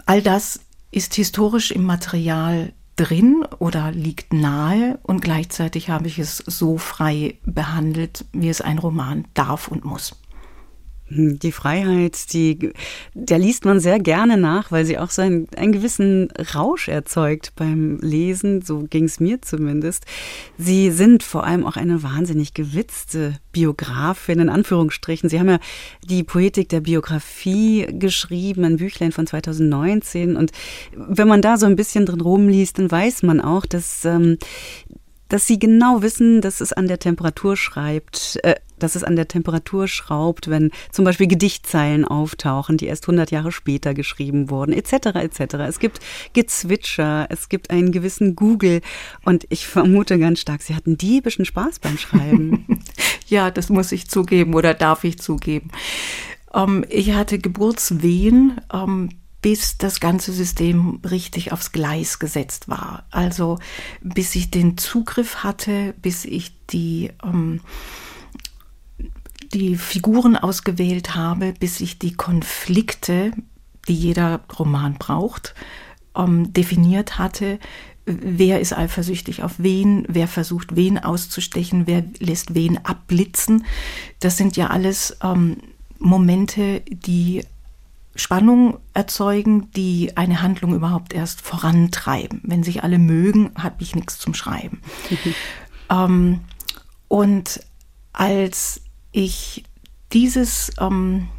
All 0.05 0.21
das 0.21 0.61
ist 0.91 1.13
historisch 1.13 1.71
im 1.71 1.83
Material 1.83 2.73
drin 2.95 3.45
oder 3.59 3.91
liegt 3.91 4.33
nahe 4.33 4.99
und 5.03 5.21
gleichzeitig 5.21 5.89
habe 5.89 6.07
ich 6.07 6.19
es 6.19 6.37
so 6.37 6.77
frei 6.77 7.37
behandelt, 7.45 8.25
wie 8.33 8.49
es 8.49 8.61
ein 8.61 8.77
Roman 8.77 9.25
darf 9.33 9.67
und 9.67 9.85
muss. 9.85 10.15
Hm, 11.09 11.39
die 11.39 11.51
Freiheit, 11.51 12.33
die, 12.33 12.71
der 13.13 13.39
liest 13.39 13.65
man 13.65 13.79
sehr 13.79 13.99
gerne 13.99 14.37
nach, 14.37 14.71
weil 14.71 14.85
sie 14.85 14.97
auch 14.97 15.09
so 15.09 15.21
einen, 15.21 15.47
einen 15.55 15.71
gewissen 15.71 16.29
Rausch 16.55 16.87
erzeugt 16.87 17.53
beim 17.55 17.97
Lesen. 17.99 18.61
So 18.61 18.85
ging 18.89 19.05
es 19.05 19.19
mir 19.19 19.41
zumindest. 19.41 20.05
Sie 20.57 20.91
sind 20.91 21.23
vor 21.23 21.45
allem 21.45 21.65
auch 21.65 21.77
eine 21.77 22.03
wahnsinnig 22.03 22.53
gewitzte 22.53 23.39
Biografin, 23.51 24.39
in 24.39 24.49
Anführungsstrichen. 24.49 25.29
Sie 25.29 25.39
haben 25.39 25.49
ja 25.49 25.59
die 26.07 26.23
Poetik 26.23 26.69
der 26.69 26.81
Biografie 26.81 27.87
geschrieben, 27.89 28.63
ein 28.63 28.77
Büchlein 28.77 29.11
von 29.11 29.25
2019. 29.25 30.35
Und 30.35 30.51
wenn 30.95 31.27
man 31.27 31.41
da 31.41 31.57
so 31.57 31.65
ein 31.65 31.75
bisschen 31.75 32.05
drin 32.05 32.21
rumliest, 32.21 32.77
dann 32.77 32.91
weiß 32.91 33.23
man 33.23 33.41
auch, 33.41 33.65
dass 33.65 34.05
ähm, 34.05 34.37
dass 35.29 35.47
Sie 35.47 35.59
genau 35.59 36.01
wissen, 36.01 36.41
dass 36.41 36.59
es 36.59 36.73
an 36.73 36.87
der 36.87 36.99
Temperatur 36.99 37.55
schreibt, 37.55 38.39
äh, 38.43 38.55
dass 38.79 38.95
es 38.95 39.03
an 39.03 39.15
der 39.15 39.27
Temperatur 39.27 39.87
schraubt, 39.87 40.49
wenn 40.49 40.71
zum 40.91 41.05
Beispiel 41.05 41.27
Gedichtzeilen 41.27 42.05
auftauchen, 42.05 42.77
die 42.77 42.87
erst 42.87 43.03
100 43.03 43.31
Jahre 43.31 43.51
später 43.51 43.93
geschrieben 43.93 44.49
wurden, 44.49 44.73
etc. 44.73 45.15
etc. 45.15 45.55
Es 45.67 45.79
gibt 45.79 45.99
Gezwitscher, 46.33 47.27
es 47.29 47.49
gibt 47.49 47.69
einen 47.69 47.91
gewissen 47.91 48.35
Google 48.35 48.81
und 49.23 49.45
ich 49.49 49.67
vermute 49.67 50.17
ganz 50.17 50.39
stark, 50.39 50.61
Sie 50.61 50.75
hatten 50.75 50.97
diebischen 50.97 51.45
Spaß 51.45 51.79
beim 51.79 51.97
Schreiben. 51.97 52.81
ja, 53.27 53.51
das 53.51 53.69
muss 53.69 53.91
ich 53.91 54.09
zugeben 54.09 54.53
oder 54.55 54.73
darf 54.73 55.03
ich 55.03 55.19
zugeben. 55.19 55.71
Ähm, 56.53 56.85
ich 56.89 57.13
hatte 57.13 57.39
Geburtswehen. 57.39 58.59
Ähm, 58.73 59.09
bis 59.41 59.77
das 59.77 59.99
ganze 59.99 60.33
System 60.33 60.99
richtig 61.09 61.51
aufs 61.51 61.71
Gleis 61.71 62.19
gesetzt 62.19 62.67
war. 62.67 63.05
Also 63.09 63.57
bis 64.01 64.35
ich 64.35 64.51
den 64.51 64.77
Zugriff 64.77 65.37
hatte, 65.37 65.93
bis 66.01 66.25
ich 66.25 66.51
die, 66.67 67.11
ähm, 67.23 67.61
die 69.53 69.77
Figuren 69.77 70.35
ausgewählt 70.35 71.15
habe, 71.15 71.53
bis 71.53 71.79
ich 71.79 71.99
die 71.99 72.13
Konflikte, 72.13 73.31
die 73.87 73.95
jeder 73.95 74.41
Roman 74.57 74.95
braucht, 74.95 75.55
ähm, 76.15 76.51
definiert 76.51 77.17
hatte. 77.17 77.59
Wer 78.05 78.59
ist 78.59 78.73
eifersüchtig 78.73 79.43
auf 79.43 79.53
wen? 79.57 80.05
Wer 80.09 80.27
versucht, 80.27 80.75
wen 80.75 80.97
auszustechen? 80.97 81.87
Wer 81.87 82.03
lässt 82.19 82.55
wen 82.55 82.83
abblitzen? 82.83 83.65
Das 84.19 84.35
sind 84.35 84.57
ja 84.57 84.67
alles 84.67 85.17
ähm, 85.23 85.57
Momente, 85.99 86.81
die 86.89 87.43
Spannung 88.19 88.79
erzeugen, 88.93 89.71
die 89.71 90.15
eine 90.17 90.41
Handlung 90.41 90.75
überhaupt 90.75 91.13
erst 91.13 91.41
vorantreiben. 91.41 92.41
Wenn 92.43 92.63
sich 92.63 92.83
alle 92.83 92.99
mögen, 92.99 93.51
habe 93.57 93.81
ich 93.81 93.95
nichts 93.95 94.19
zum 94.19 94.33
Schreiben. 94.33 94.81
ähm, 95.89 96.41
und 97.07 97.61
als 98.13 98.81
ich 99.11 99.63
dieses 100.11 100.71
ähm, 100.79 101.29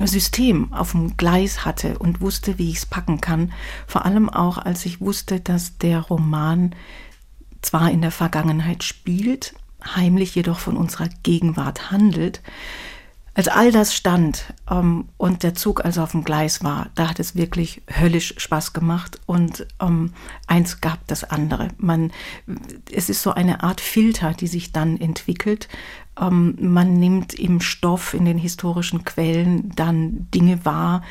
System 0.00 0.72
auf 0.72 0.92
dem 0.92 1.16
Gleis 1.16 1.64
hatte 1.64 1.98
und 1.98 2.20
wusste, 2.20 2.58
wie 2.58 2.70
ich 2.70 2.76
es 2.76 2.86
packen 2.86 3.20
kann, 3.20 3.52
vor 3.86 4.04
allem 4.04 4.28
auch 4.28 4.58
als 4.58 4.86
ich 4.86 5.00
wusste, 5.00 5.40
dass 5.40 5.78
der 5.78 6.00
Roman 6.00 6.74
zwar 7.60 7.90
in 7.90 8.00
der 8.00 8.10
Vergangenheit 8.10 8.82
spielt, 8.82 9.54
heimlich 9.84 10.34
jedoch 10.34 10.58
von 10.58 10.76
unserer 10.76 11.08
Gegenwart 11.22 11.90
handelt, 11.90 12.42
als 13.34 13.48
all 13.48 13.72
das 13.72 13.94
stand 13.94 14.52
ähm, 14.70 15.08
und 15.16 15.42
der 15.42 15.54
Zug 15.54 15.84
also 15.84 16.02
auf 16.02 16.10
dem 16.12 16.24
Gleis 16.24 16.62
war, 16.62 16.90
da 16.94 17.08
hat 17.08 17.18
es 17.18 17.34
wirklich 17.34 17.82
höllisch 17.88 18.34
Spaß 18.36 18.74
gemacht 18.74 19.20
und 19.24 19.66
ähm, 19.80 20.12
eins 20.46 20.82
gab 20.82 21.06
das 21.06 21.24
andere. 21.24 21.68
Man, 21.78 22.12
es 22.90 23.08
ist 23.08 23.22
so 23.22 23.32
eine 23.32 23.62
Art 23.62 23.80
Filter, 23.80 24.34
die 24.34 24.48
sich 24.48 24.72
dann 24.72 25.00
entwickelt. 25.00 25.68
Ähm, 26.20 26.56
man 26.60 26.98
nimmt 26.98 27.32
im 27.32 27.60
Stoff, 27.62 28.12
in 28.12 28.26
den 28.26 28.38
historischen 28.38 29.04
Quellen 29.04 29.72
dann 29.76 30.30
Dinge 30.30 30.64
wahr, 30.66 31.02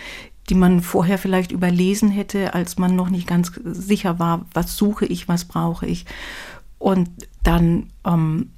die 0.50 0.56
man 0.56 0.82
vorher 0.82 1.18
vielleicht 1.18 1.52
überlesen 1.52 2.12
hätte, 2.12 2.54
als 2.54 2.78
man 2.78 2.96
noch 2.96 3.10
nicht 3.10 3.26
ganz 3.26 3.52
sicher 3.64 4.20
war, 4.20 4.46
was 4.54 4.78
suche 4.78 5.06
ich, 5.06 5.28
was 5.28 5.46
brauche 5.46 5.88
ich. 5.88 6.06
Und 6.78 7.10
dann 7.44 7.88
ähm, 8.06 8.52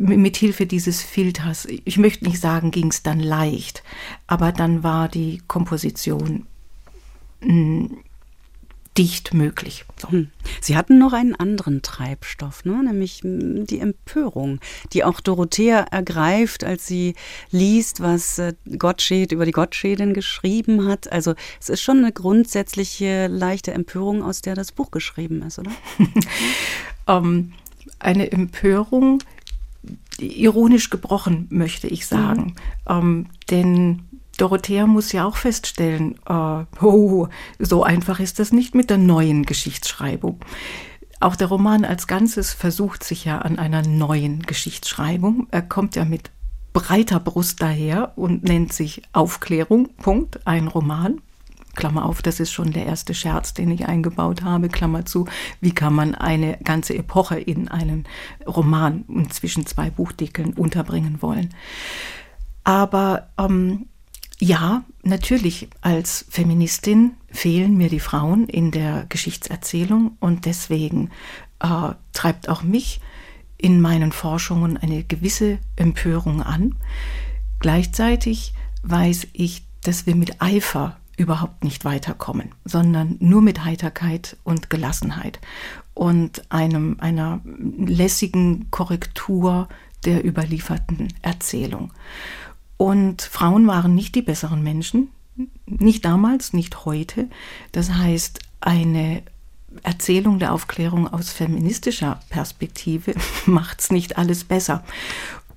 mit 0.00 0.36
Hilfe 0.38 0.64
dieses 0.64 1.02
Filters, 1.02 1.66
ich 1.66 1.98
möchte 1.98 2.24
nicht 2.24 2.40
sagen, 2.40 2.70
ging 2.70 2.88
es 2.88 3.02
dann 3.02 3.20
leicht, 3.20 3.82
aber 4.26 4.50
dann 4.50 4.82
war 4.82 5.08
die 5.08 5.42
Komposition 5.46 6.46
mh, 7.40 7.48
hm, 7.48 7.98
dicht 8.96 9.34
möglich. 9.34 9.84
So. 9.98 10.10
Hm. 10.10 10.30
Sie 10.62 10.76
hatten 10.76 10.98
noch 10.98 11.12
einen 11.12 11.34
anderen 11.34 11.82
Treibstoff, 11.82 12.64
ne? 12.64 12.82
nämlich 12.82 13.20
hm, 13.22 13.66
die 13.66 13.78
Empörung, 13.78 14.58
die 14.94 15.04
auch 15.04 15.20
Dorothea 15.20 15.80
ergreift, 15.90 16.64
als 16.64 16.86
sie 16.86 17.14
liest, 17.50 18.00
was 18.00 18.38
äh, 18.38 18.54
Gottsched 18.78 19.32
über 19.32 19.44
die 19.44 19.52
Gottschedin 19.52 20.14
geschrieben 20.14 20.88
hat. 20.88 21.12
Also 21.12 21.34
es 21.60 21.68
ist 21.68 21.82
schon 21.82 21.98
eine 21.98 22.12
grundsätzliche 22.12 23.26
leichte 23.26 23.72
Empörung, 23.72 24.22
aus 24.22 24.40
der 24.40 24.54
das 24.54 24.72
Buch 24.72 24.90
geschrieben 24.90 25.42
ist, 25.42 25.58
oder? 25.58 25.72
ähm, 27.06 27.52
eine 27.98 28.32
Empörung, 28.32 29.22
ironisch 30.20 30.90
gebrochen, 30.90 31.46
möchte 31.50 31.86
ich 31.86 32.06
sagen. 32.06 32.54
Mhm. 32.88 32.92
Ähm, 32.92 33.26
denn 33.50 34.02
Dorothea 34.36 34.86
muss 34.86 35.12
ja 35.12 35.26
auch 35.26 35.36
feststellen, 35.36 36.16
äh, 36.26 36.64
oh, 36.82 37.28
so 37.58 37.82
einfach 37.82 38.20
ist 38.20 38.38
das 38.38 38.52
nicht 38.52 38.74
mit 38.74 38.90
der 38.90 38.98
neuen 38.98 39.44
Geschichtsschreibung. 39.44 40.40
Auch 41.20 41.36
der 41.36 41.48
Roman 41.48 41.84
als 41.84 42.06
Ganzes 42.06 42.54
versucht 42.54 43.04
sich 43.04 43.26
ja 43.26 43.40
an 43.40 43.58
einer 43.58 43.82
neuen 43.82 44.42
Geschichtsschreibung. 44.42 45.48
Er 45.50 45.60
kommt 45.60 45.94
ja 45.94 46.06
mit 46.06 46.30
breiter 46.72 47.20
Brust 47.20 47.60
daher 47.60 48.12
und 48.16 48.44
nennt 48.44 48.72
sich 48.72 49.02
Aufklärung, 49.12 49.90
Punkt, 49.96 50.46
ein 50.46 50.68
Roman. 50.68 51.20
Klammer 51.74 52.04
auf, 52.04 52.22
das 52.22 52.40
ist 52.40 52.52
schon 52.52 52.72
der 52.72 52.86
erste 52.86 53.14
Scherz, 53.14 53.54
den 53.54 53.70
ich 53.70 53.86
eingebaut 53.86 54.42
habe, 54.42 54.68
Klammer 54.68 55.04
zu, 55.04 55.26
wie 55.60 55.72
kann 55.72 55.94
man 55.94 56.14
eine 56.14 56.58
ganze 56.64 56.96
Epoche 56.96 57.38
in 57.38 57.68
einen 57.68 58.04
Roman 58.46 59.04
zwischen 59.30 59.66
zwei 59.66 59.90
Buchdeckeln 59.90 60.54
unterbringen 60.54 61.22
wollen. 61.22 61.50
Aber 62.64 63.28
ähm, 63.38 63.86
ja, 64.38 64.84
natürlich, 65.02 65.68
als 65.80 66.24
Feministin 66.30 67.12
fehlen 67.30 67.76
mir 67.76 67.88
die 67.88 68.00
Frauen 68.00 68.46
in 68.46 68.70
der 68.70 69.06
Geschichtserzählung 69.08 70.16
und 70.18 70.46
deswegen 70.46 71.10
äh, 71.60 71.92
treibt 72.12 72.48
auch 72.48 72.62
mich 72.62 73.00
in 73.58 73.80
meinen 73.80 74.12
Forschungen 74.12 74.76
eine 74.76 75.04
gewisse 75.04 75.58
Empörung 75.76 76.42
an. 76.42 76.76
Gleichzeitig 77.58 78.54
weiß 78.82 79.28
ich, 79.34 79.64
dass 79.82 80.06
wir 80.06 80.16
mit 80.16 80.40
Eifer 80.40 80.96
überhaupt 81.16 81.64
nicht 81.64 81.84
weiterkommen, 81.84 82.50
sondern 82.64 83.16
nur 83.20 83.42
mit 83.42 83.64
Heiterkeit 83.64 84.36
und 84.44 84.70
Gelassenheit 84.70 85.40
und 85.94 86.50
einem, 86.50 86.96
einer 87.00 87.40
lässigen 87.44 88.70
Korrektur 88.70 89.68
der 90.04 90.24
überlieferten 90.24 91.08
Erzählung. 91.22 91.92
Und 92.76 93.20
Frauen 93.20 93.66
waren 93.66 93.94
nicht 93.94 94.14
die 94.14 94.22
besseren 94.22 94.62
Menschen, 94.62 95.08
nicht 95.66 96.04
damals, 96.04 96.52
nicht 96.52 96.84
heute. 96.84 97.28
Das 97.72 97.92
heißt, 97.92 98.40
eine 98.60 99.22
Erzählung 99.82 100.38
der 100.38 100.52
Aufklärung 100.52 101.06
aus 101.06 101.30
feministischer 101.30 102.20
Perspektive 102.30 103.14
macht 103.46 103.80
es 103.80 103.90
nicht 103.90 104.18
alles 104.18 104.44
besser. 104.44 104.84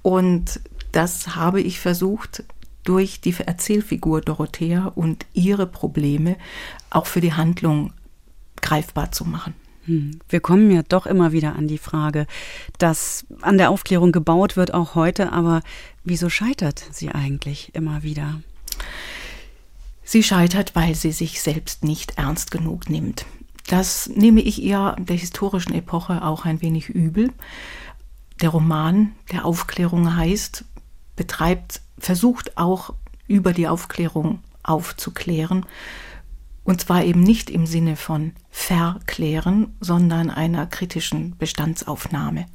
Und 0.02 0.60
das 0.92 1.36
habe 1.36 1.62
ich 1.62 1.80
versucht 1.80 2.44
durch 2.84 3.22
die 3.22 3.34
Erzählfigur 3.34 4.22
Dorothea 4.22 4.92
und 4.96 5.26
ihre 5.34 5.68
Probleme 5.68 6.38
auch 6.90 7.06
für 7.06 7.22
die 7.22 7.34
Handlung 7.34 7.94
greifbar 8.62 9.12
zu 9.12 9.26
machen. 9.26 9.54
Hm. 9.86 10.20
Wir 10.30 10.40
kommen 10.40 10.72
ja 10.72 10.82
doch 10.84 11.06
immer 11.06 11.32
wieder 11.32 11.56
an 11.56 11.68
die 11.68 11.78
Frage, 11.78 12.26
dass 12.78 13.26
an 13.42 13.58
der 13.58 13.70
Aufklärung 13.70 14.12
gebaut 14.12 14.56
wird, 14.56 14.74
auch 14.74 14.96
heute, 14.96 15.34
aber 15.34 15.62
wieso 16.04 16.30
scheitert 16.30 16.84
sie 16.92 17.10
eigentlich 17.10 17.76
immer 17.76 18.04
wieder? 18.04 18.42
Sie 20.04 20.24
scheitert, 20.24 20.76
weil 20.76 20.96
sie 20.96 21.12
sich 21.12 21.42
selbst 21.42 21.84
nicht 21.84 22.18
ernst 22.18 22.52
genug 22.52 22.90
nimmt. 22.90 23.26
Das 23.68 24.10
nehme 24.10 24.42
ich 24.42 24.62
ihr 24.62 24.96
der 25.00 25.16
historischen 25.16 25.74
Epoche 25.74 26.24
auch 26.24 26.46
ein 26.46 26.62
wenig 26.62 26.90
übel. 26.90 27.32
Der 28.42 28.50
Roman 28.50 29.14
der 29.32 29.46
Aufklärung 29.46 30.16
heißt, 30.16 30.66
betreibt 31.16 31.82
versucht 31.98 32.58
auch 32.58 32.94
über 33.28 33.54
die 33.54 33.68
Aufklärung 33.68 34.40
aufzuklären. 34.64 35.66
Und 36.64 36.82
zwar 36.82 37.04
eben 37.04 37.22
nicht 37.22 37.50
im 37.50 37.66
Sinne 37.66 37.96
von 37.96 38.34
verklären, 38.50 39.76
sondern 39.82 40.30
einer 40.30 40.66
kritischen 40.66 41.38
Bestandsaufnahme. 41.38 42.46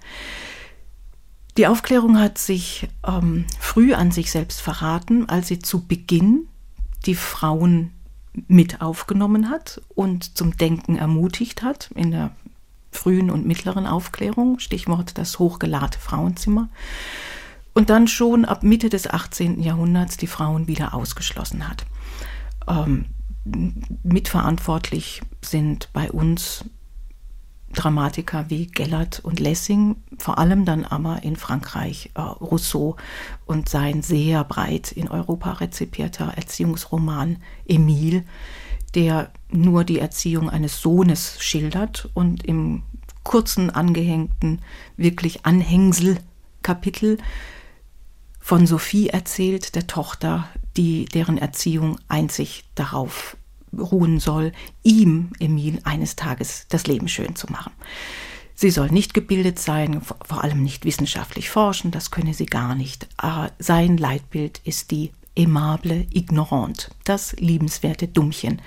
Die 1.59 1.67
Aufklärung 1.67 2.19
hat 2.19 2.39
sich 2.39 2.89
ähm, 3.07 3.45
früh 3.59 3.93
an 3.93 4.11
sich 4.11 4.31
selbst 4.31 4.61
verraten, 4.61 5.29
als 5.29 5.49
sie 5.49 5.59
zu 5.59 5.87
Beginn 5.87 6.47
die 7.05 7.17
Frauen 7.17 7.93
mit 8.47 8.81
aufgenommen 8.81 9.51
hat 9.51 9.83
und 9.89 10.39
zum 10.39 10.57
Denken 10.57 10.97
ermutigt 10.97 11.63
hat 11.63 11.91
in 11.95 12.13
der 12.13 12.31
frühen 12.93 13.31
und 13.31 13.47
mittleren 13.47 13.87
Aufklärung, 13.87 14.59
Stichwort 14.61 15.19
das 15.19 15.39
hochgelahte 15.39 15.99
Frauenzimmer 15.99 16.69
und 17.79 17.91
dann 17.91 18.09
schon 18.09 18.45
ab 18.45 18.65
Mitte 18.65 18.89
des 18.89 19.09
18. 19.09 19.61
Jahrhunderts 19.61 20.17
die 20.17 20.27
Frauen 20.27 20.67
wieder 20.67 20.95
ausgeschlossen 20.95 21.69
hat. 21.69 21.87
Ähm, 22.67 23.05
mitverantwortlich 24.03 25.23
sind 25.43 25.89
bei 25.93 26.11
uns 26.11 26.65
Dramatiker 27.73 28.47
wie 28.49 28.67
Gellert 28.67 29.21
und 29.21 29.39
Lessing, 29.39 29.95
vor 30.19 30.39
allem 30.39 30.65
dann 30.65 30.85
aber 30.85 31.23
in 31.23 31.37
Frankreich 31.37 32.11
äh, 32.17 32.21
Rousseau 32.21 32.97
und 33.47 33.69
sein 33.69 34.03
sehr 34.03 34.43
breit 34.43 34.91
in 34.91 35.07
Europa 35.07 35.53
rezipierter 35.53 36.33
Erziehungsroman 36.35 37.37
Emile, 37.65 38.25
der 38.97 39.31
nur 39.53 39.85
die 39.85 40.01
Erziehung 40.01 40.51
eines 40.51 40.83
Sohnes 40.83 41.37
schildert 41.41 42.11
und 42.13 42.45
im 42.45 42.83
kurzen 43.23 43.71
angehängten, 43.71 44.63
wirklich 44.97 45.47
Anhängselkapitel 45.47 47.19
von 48.49 48.67
Sophie 48.67 49.11
erzählt, 49.11 49.75
der 49.75 49.87
Tochter, 49.87 50.49
die 50.75 51.05
deren 51.05 51.37
Erziehung 51.37 51.99
einzig 52.09 52.65
darauf 52.75 53.37
ruhen 53.77 54.21
soll, 54.21 54.53
ihm, 54.83 55.33
Emil, 55.39 55.81
eines 55.85 56.17
Tages 56.17 56.65
das 56.71 56.87
Leben 56.87 57.09
schön 57.09 57.37
zu 57.37 57.53
machen. 57.53 57.73
Sie 58.55 58.71
soll 58.71 58.89
nicht 58.89 59.13
gebildet 59.13 59.59
sein, 59.59 60.01
vor 60.01 60.43
allem 60.43 60.63
nicht 60.63 60.87
wissenschaftlich 60.87 61.51
forschen, 61.51 61.91
das 61.91 62.11
könne 62.11 62.33
sie 62.33 62.47
gar 62.47 62.75
nicht. 62.75 63.07
Aber 63.19 63.53
sein 63.59 63.99
Leitbild 63.99 64.63
ist 64.65 64.93
die 64.93 65.13
aimable 65.37 66.07
Ignorante, 66.11 66.91
das 67.05 67.35
liebenswerte 67.35 68.09
Dummchen. 68.09 68.63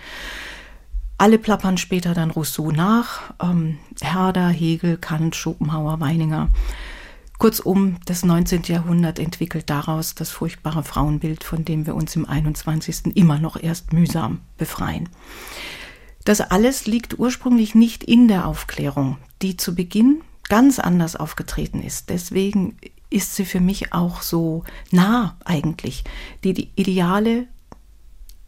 Alle 1.17 1.39
plappern 1.39 1.79
später 1.79 2.13
dann 2.13 2.29
Rousseau 2.29 2.69
nach, 2.71 3.33
ähm, 3.41 3.79
Herder, 3.99 4.49
Hegel, 4.49 4.97
Kant, 4.97 5.35
Schopenhauer, 5.35 5.99
Weininger. 5.99 6.49
Kurzum, 7.41 7.97
das 8.05 8.23
19. 8.23 8.65
Jahrhundert 8.67 9.17
entwickelt 9.17 9.71
daraus 9.71 10.13
das 10.13 10.29
furchtbare 10.29 10.83
Frauenbild, 10.83 11.43
von 11.43 11.65
dem 11.65 11.87
wir 11.87 11.95
uns 11.95 12.15
im 12.15 12.27
21. 12.27 13.17
immer 13.17 13.39
noch 13.39 13.59
erst 13.59 13.93
mühsam 13.93 14.41
befreien. 14.59 15.09
Das 16.23 16.39
alles 16.39 16.85
liegt 16.85 17.17
ursprünglich 17.17 17.73
nicht 17.73 18.03
in 18.03 18.27
der 18.27 18.45
Aufklärung, 18.45 19.17
die 19.41 19.57
zu 19.57 19.73
Beginn 19.73 20.21
ganz 20.49 20.77
anders 20.77 21.15
aufgetreten 21.15 21.81
ist. 21.81 22.11
Deswegen 22.11 22.77
ist 23.09 23.35
sie 23.35 23.45
für 23.45 23.59
mich 23.59 23.91
auch 23.91 24.21
so 24.21 24.63
nah 24.91 25.35
eigentlich. 25.43 26.03
Die, 26.43 26.53
die 26.53 26.69
Ideale 26.75 27.47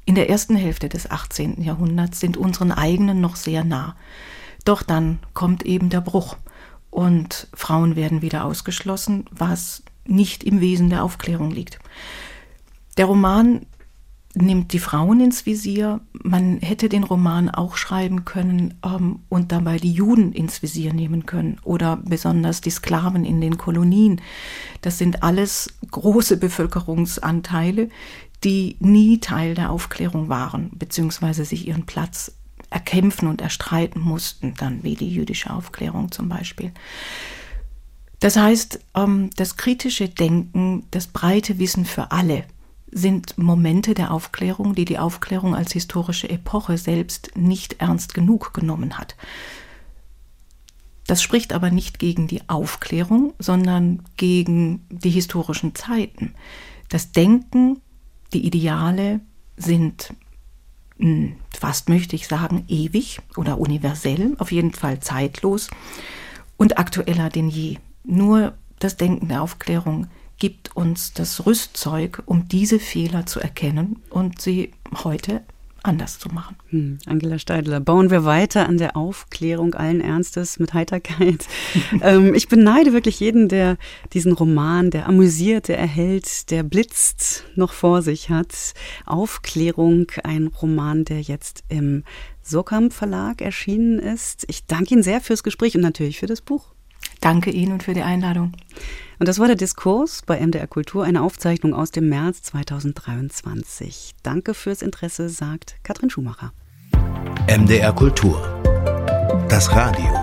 in 0.06 0.14
der 0.14 0.30
ersten 0.30 0.56
Hälfte 0.56 0.88
des 0.88 1.10
18. 1.10 1.64
Jahrhunderts 1.64 2.20
sind 2.20 2.38
unseren 2.38 2.72
eigenen 2.72 3.22
noch 3.22 3.38
sehr 3.38 3.64
nah. 3.64 3.96
Doch 4.66 4.84
dann 4.84 5.18
kommt 5.34 5.64
eben 5.64 5.90
der 5.90 6.02
Bruch 6.02 6.38
und 6.94 7.48
Frauen 7.54 7.96
werden 7.96 8.22
wieder 8.22 8.46
ausgeschlossen, 8.46 9.26
was 9.32 9.82
nicht 10.06 10.44
im 10.44 10.62
Wesen 10.62 10.90
der 10.90 11.04
Aufklärung 11.04 11.50
liegt. 11.50 11.80
Der 12.98 13.06
Roman 13.06 13.66
nimmt 14.36 14.74
die 14.74 14.80
Frauen 14.80 15.20
ins 15.20 15.46
Visier. 15.46 16.02
Man 16.24 16.58
hätte 16.60 16.90
den 16.90 17.04
Roman 17.04 17.50
auch 17.50 17.78
schreiben 17.78 18.26
können 18.26 18.76
ähm, 18.86 19.20
und 19.30 19.52
dabei 19.52 19.78
die 19.78 19.92
Juden 19.92 20.34
ins 20.34 20.62
Visier 20.62 20.94
nehmen 20.94 21.26
können 21.26 21.58
oder 21.64 21.98
besonders 21.98 22.62
die 22.62 22.72
Sklaven 22.72 23.26
in 23.26 23.42
den 23.42 23.58
Kolonien. 23.58 24.22
Das 24.82 24.98
sind 24.98 25.24
alles 25.24 25.74
große 25.90 26.38
Bevölkerungsanteile, 26.38 27.90
die 28.44 28.76
nie 28.80 29.20
Teil 29.20 29.56
der 29.56 29.72
Aufklärung 29.72 30.30
waren, 30.30 30.72
beziehungsweise 30.74 31.46
sich 31.46 31.68
ihren 31.68 31.86
Platz 31.86 32.34
erkämpfen 32.74 33.28
und 33.28 33.40
erstreiten 33.40 34.00
mussten, 34.00 34.56
dann 34.56 34.84
wie 34.84 34.96
die 34.96 35.10
jüdische 35.10 35.54
Aufklärung 35.54 36.12
zum 36.12 36.28
Beispiel. 36.28 36.72
Das 38.20 38.36
heißt, 38.36 38.80
ähm, 38.96 39.30
das 39.36 39.58
kritische 39.58 40.10
Denken, 40.10 40.88
das 40.92 41.08
breite 41.08 41.60
Wissen 41.60 41.86
für 41.86 42.12
alle, 42.12 42.46
sind 42.92 43.38
Momente 43.38 43.94
der 43.94 44.12
Aufklärung, 44.12 44.76
die 44.76 44.86
die 44.86 45.00
Aufklärung 45.00 45.56
als 45.56 45.74
historische 45.74 46.30
Epoche 46.30 46.78
selbst 46.78 47.32
nicht 47.36 47.80
ernst 47.80 48.14
genug 48.14 48.54
genommen 48.54 48.98
hat. 48.98 49.16
Das 51.06 51.22
spricht 51.22 51.54
aber 51.54 51.70
nicht 51.70 52.00
gegen 52.00 52.28
die 52.28 52.48
Aufklärung, 52.50 53.34
sondern 53.40 54.04
gegen 54.16 54.86
die 54.90 55.10
historischen 55.10 55.76
Zeiten. 55.76 56.34
Das 56.90 57.12
Denken, 57.12 57.82
die 58.32 58.46
Ideale 58.46 59.20
sind 59.58 60.14
fast 61.60 61.90
möchte 61.90 62.16
ich 62.16 62.28
sagen 62.28 62.66
ewig 62.68 63.20
oder 63.36 63.60
universell, 63.60 64.36
auf 64.38 64.52
jeden 64.52 64.74
Fall 64.74 65.00
zeitlos 65.00 65.70
und 66.58 66.78
aktueller 66.78 67.30
denn 67.30 67.50
je. 67.50 67.78
Nur 68.04 68.54
das 68.80 68.98
Denken 68.98 69.28
der 69.28 69.42
Aufklärung 69.42 70.08
gibt 70.38 70.76
uns 70.76 71.14
das 71.14 71.46
Rüstzeug, 71.46 72.22
um 72.26 72.48
diese 72.48 72.80
Fehler 72.80 73.26
zu 73.26 73.40
erkennen 73.40 74.02
und 74.10 74.42
sie 74.42 74.72
heute 75.04 75.42
anders 75.84 76.18
zu 76.18 76.30
machen. 76.30 76.56
Hm, 76.70 76.98
Angela 77.06 77.38
Steidler, 77.38 77.80
bauen 77.80 78.10
wir 78.10 78.26
weiter 78.26 78.68
an 78.68 78.78
der 78.78 78.96
Aufklärung 78.96 79.76
allen 79.76 80.02
Ernstes 80.02 80.58
mit 80.58 80.74
Heiterkeit. 80.74 81.46
ähm, 82.02 82.34
ich 82.34 82.48
beneide 82.48 82.94
wirklich 82.94 83.20
jeden, 83.20 83.50
der 83.50 83.78
diesen 84.14 84.32
Roman, 84.32 84.90
der 84.90 85.08
amüsiert, 85.08 85.68
der 85.68 85.78
erhält, 85.78 86.50
der 86.52 86.64
blitzt 86.64 87.44
noch 87.56 87.74
vor 87.74 88.02
sich 88.02 88.30
hat. 88.30 88.74
Aufklärung, 89.06 90.08
ein 90.24 90.48
Roman, 90.48 91.06
der 91.06 91.22
jetzt 91.22 91.64
im 91.70 92.04
Sokamp 92.42 92.94
Verlag 92.94 93.42
erschienen 93.42 94.00
ist. 94.00 94.46
Ich 94.48 94.66
danke 94.66 94.94
Ihnen 94.94 95.04
sehr 95.04 95.22
fürs 95.22 95.44
Gespräch 95.44 95.76
und 95.76 95.82
natürlich 95.82 96.20
für 96.20 96.28
das 96.28 96.42
Buch. 96.42 96.73
Danke 97.24 97.52
Ihnen 97.52 97.80
für 97.80 97.94
die 97.94 98.02
Einladung. 98.02 98.52
Und 99.18 99.30
das 99.30 99.40
war 99.40 99.48
der 99.48 99.56
Diskurs 99.56 100.24
bei 100.26 100.46
MDR 100.46 100.68
Kultur, 100.68 101.06
eine 101.06 101.22
Aufzeichnung 101.22 101.74
aus 101.74 101.90
dem 101.90 102.10
März 102.10 102.42
2023. 102.42 104.12
Danke 104.24 104.54
fürs 104.54 104.82
Interesse, 104.82 105.30
sagt 105.30 105.78
Katrin 105.84 106.10
Schumacher. 106.10 106.52
MDR 107.48 107.94
Kultur. 107.94 108.62
Das 109.48 109.74
Radio. 109.74 110.23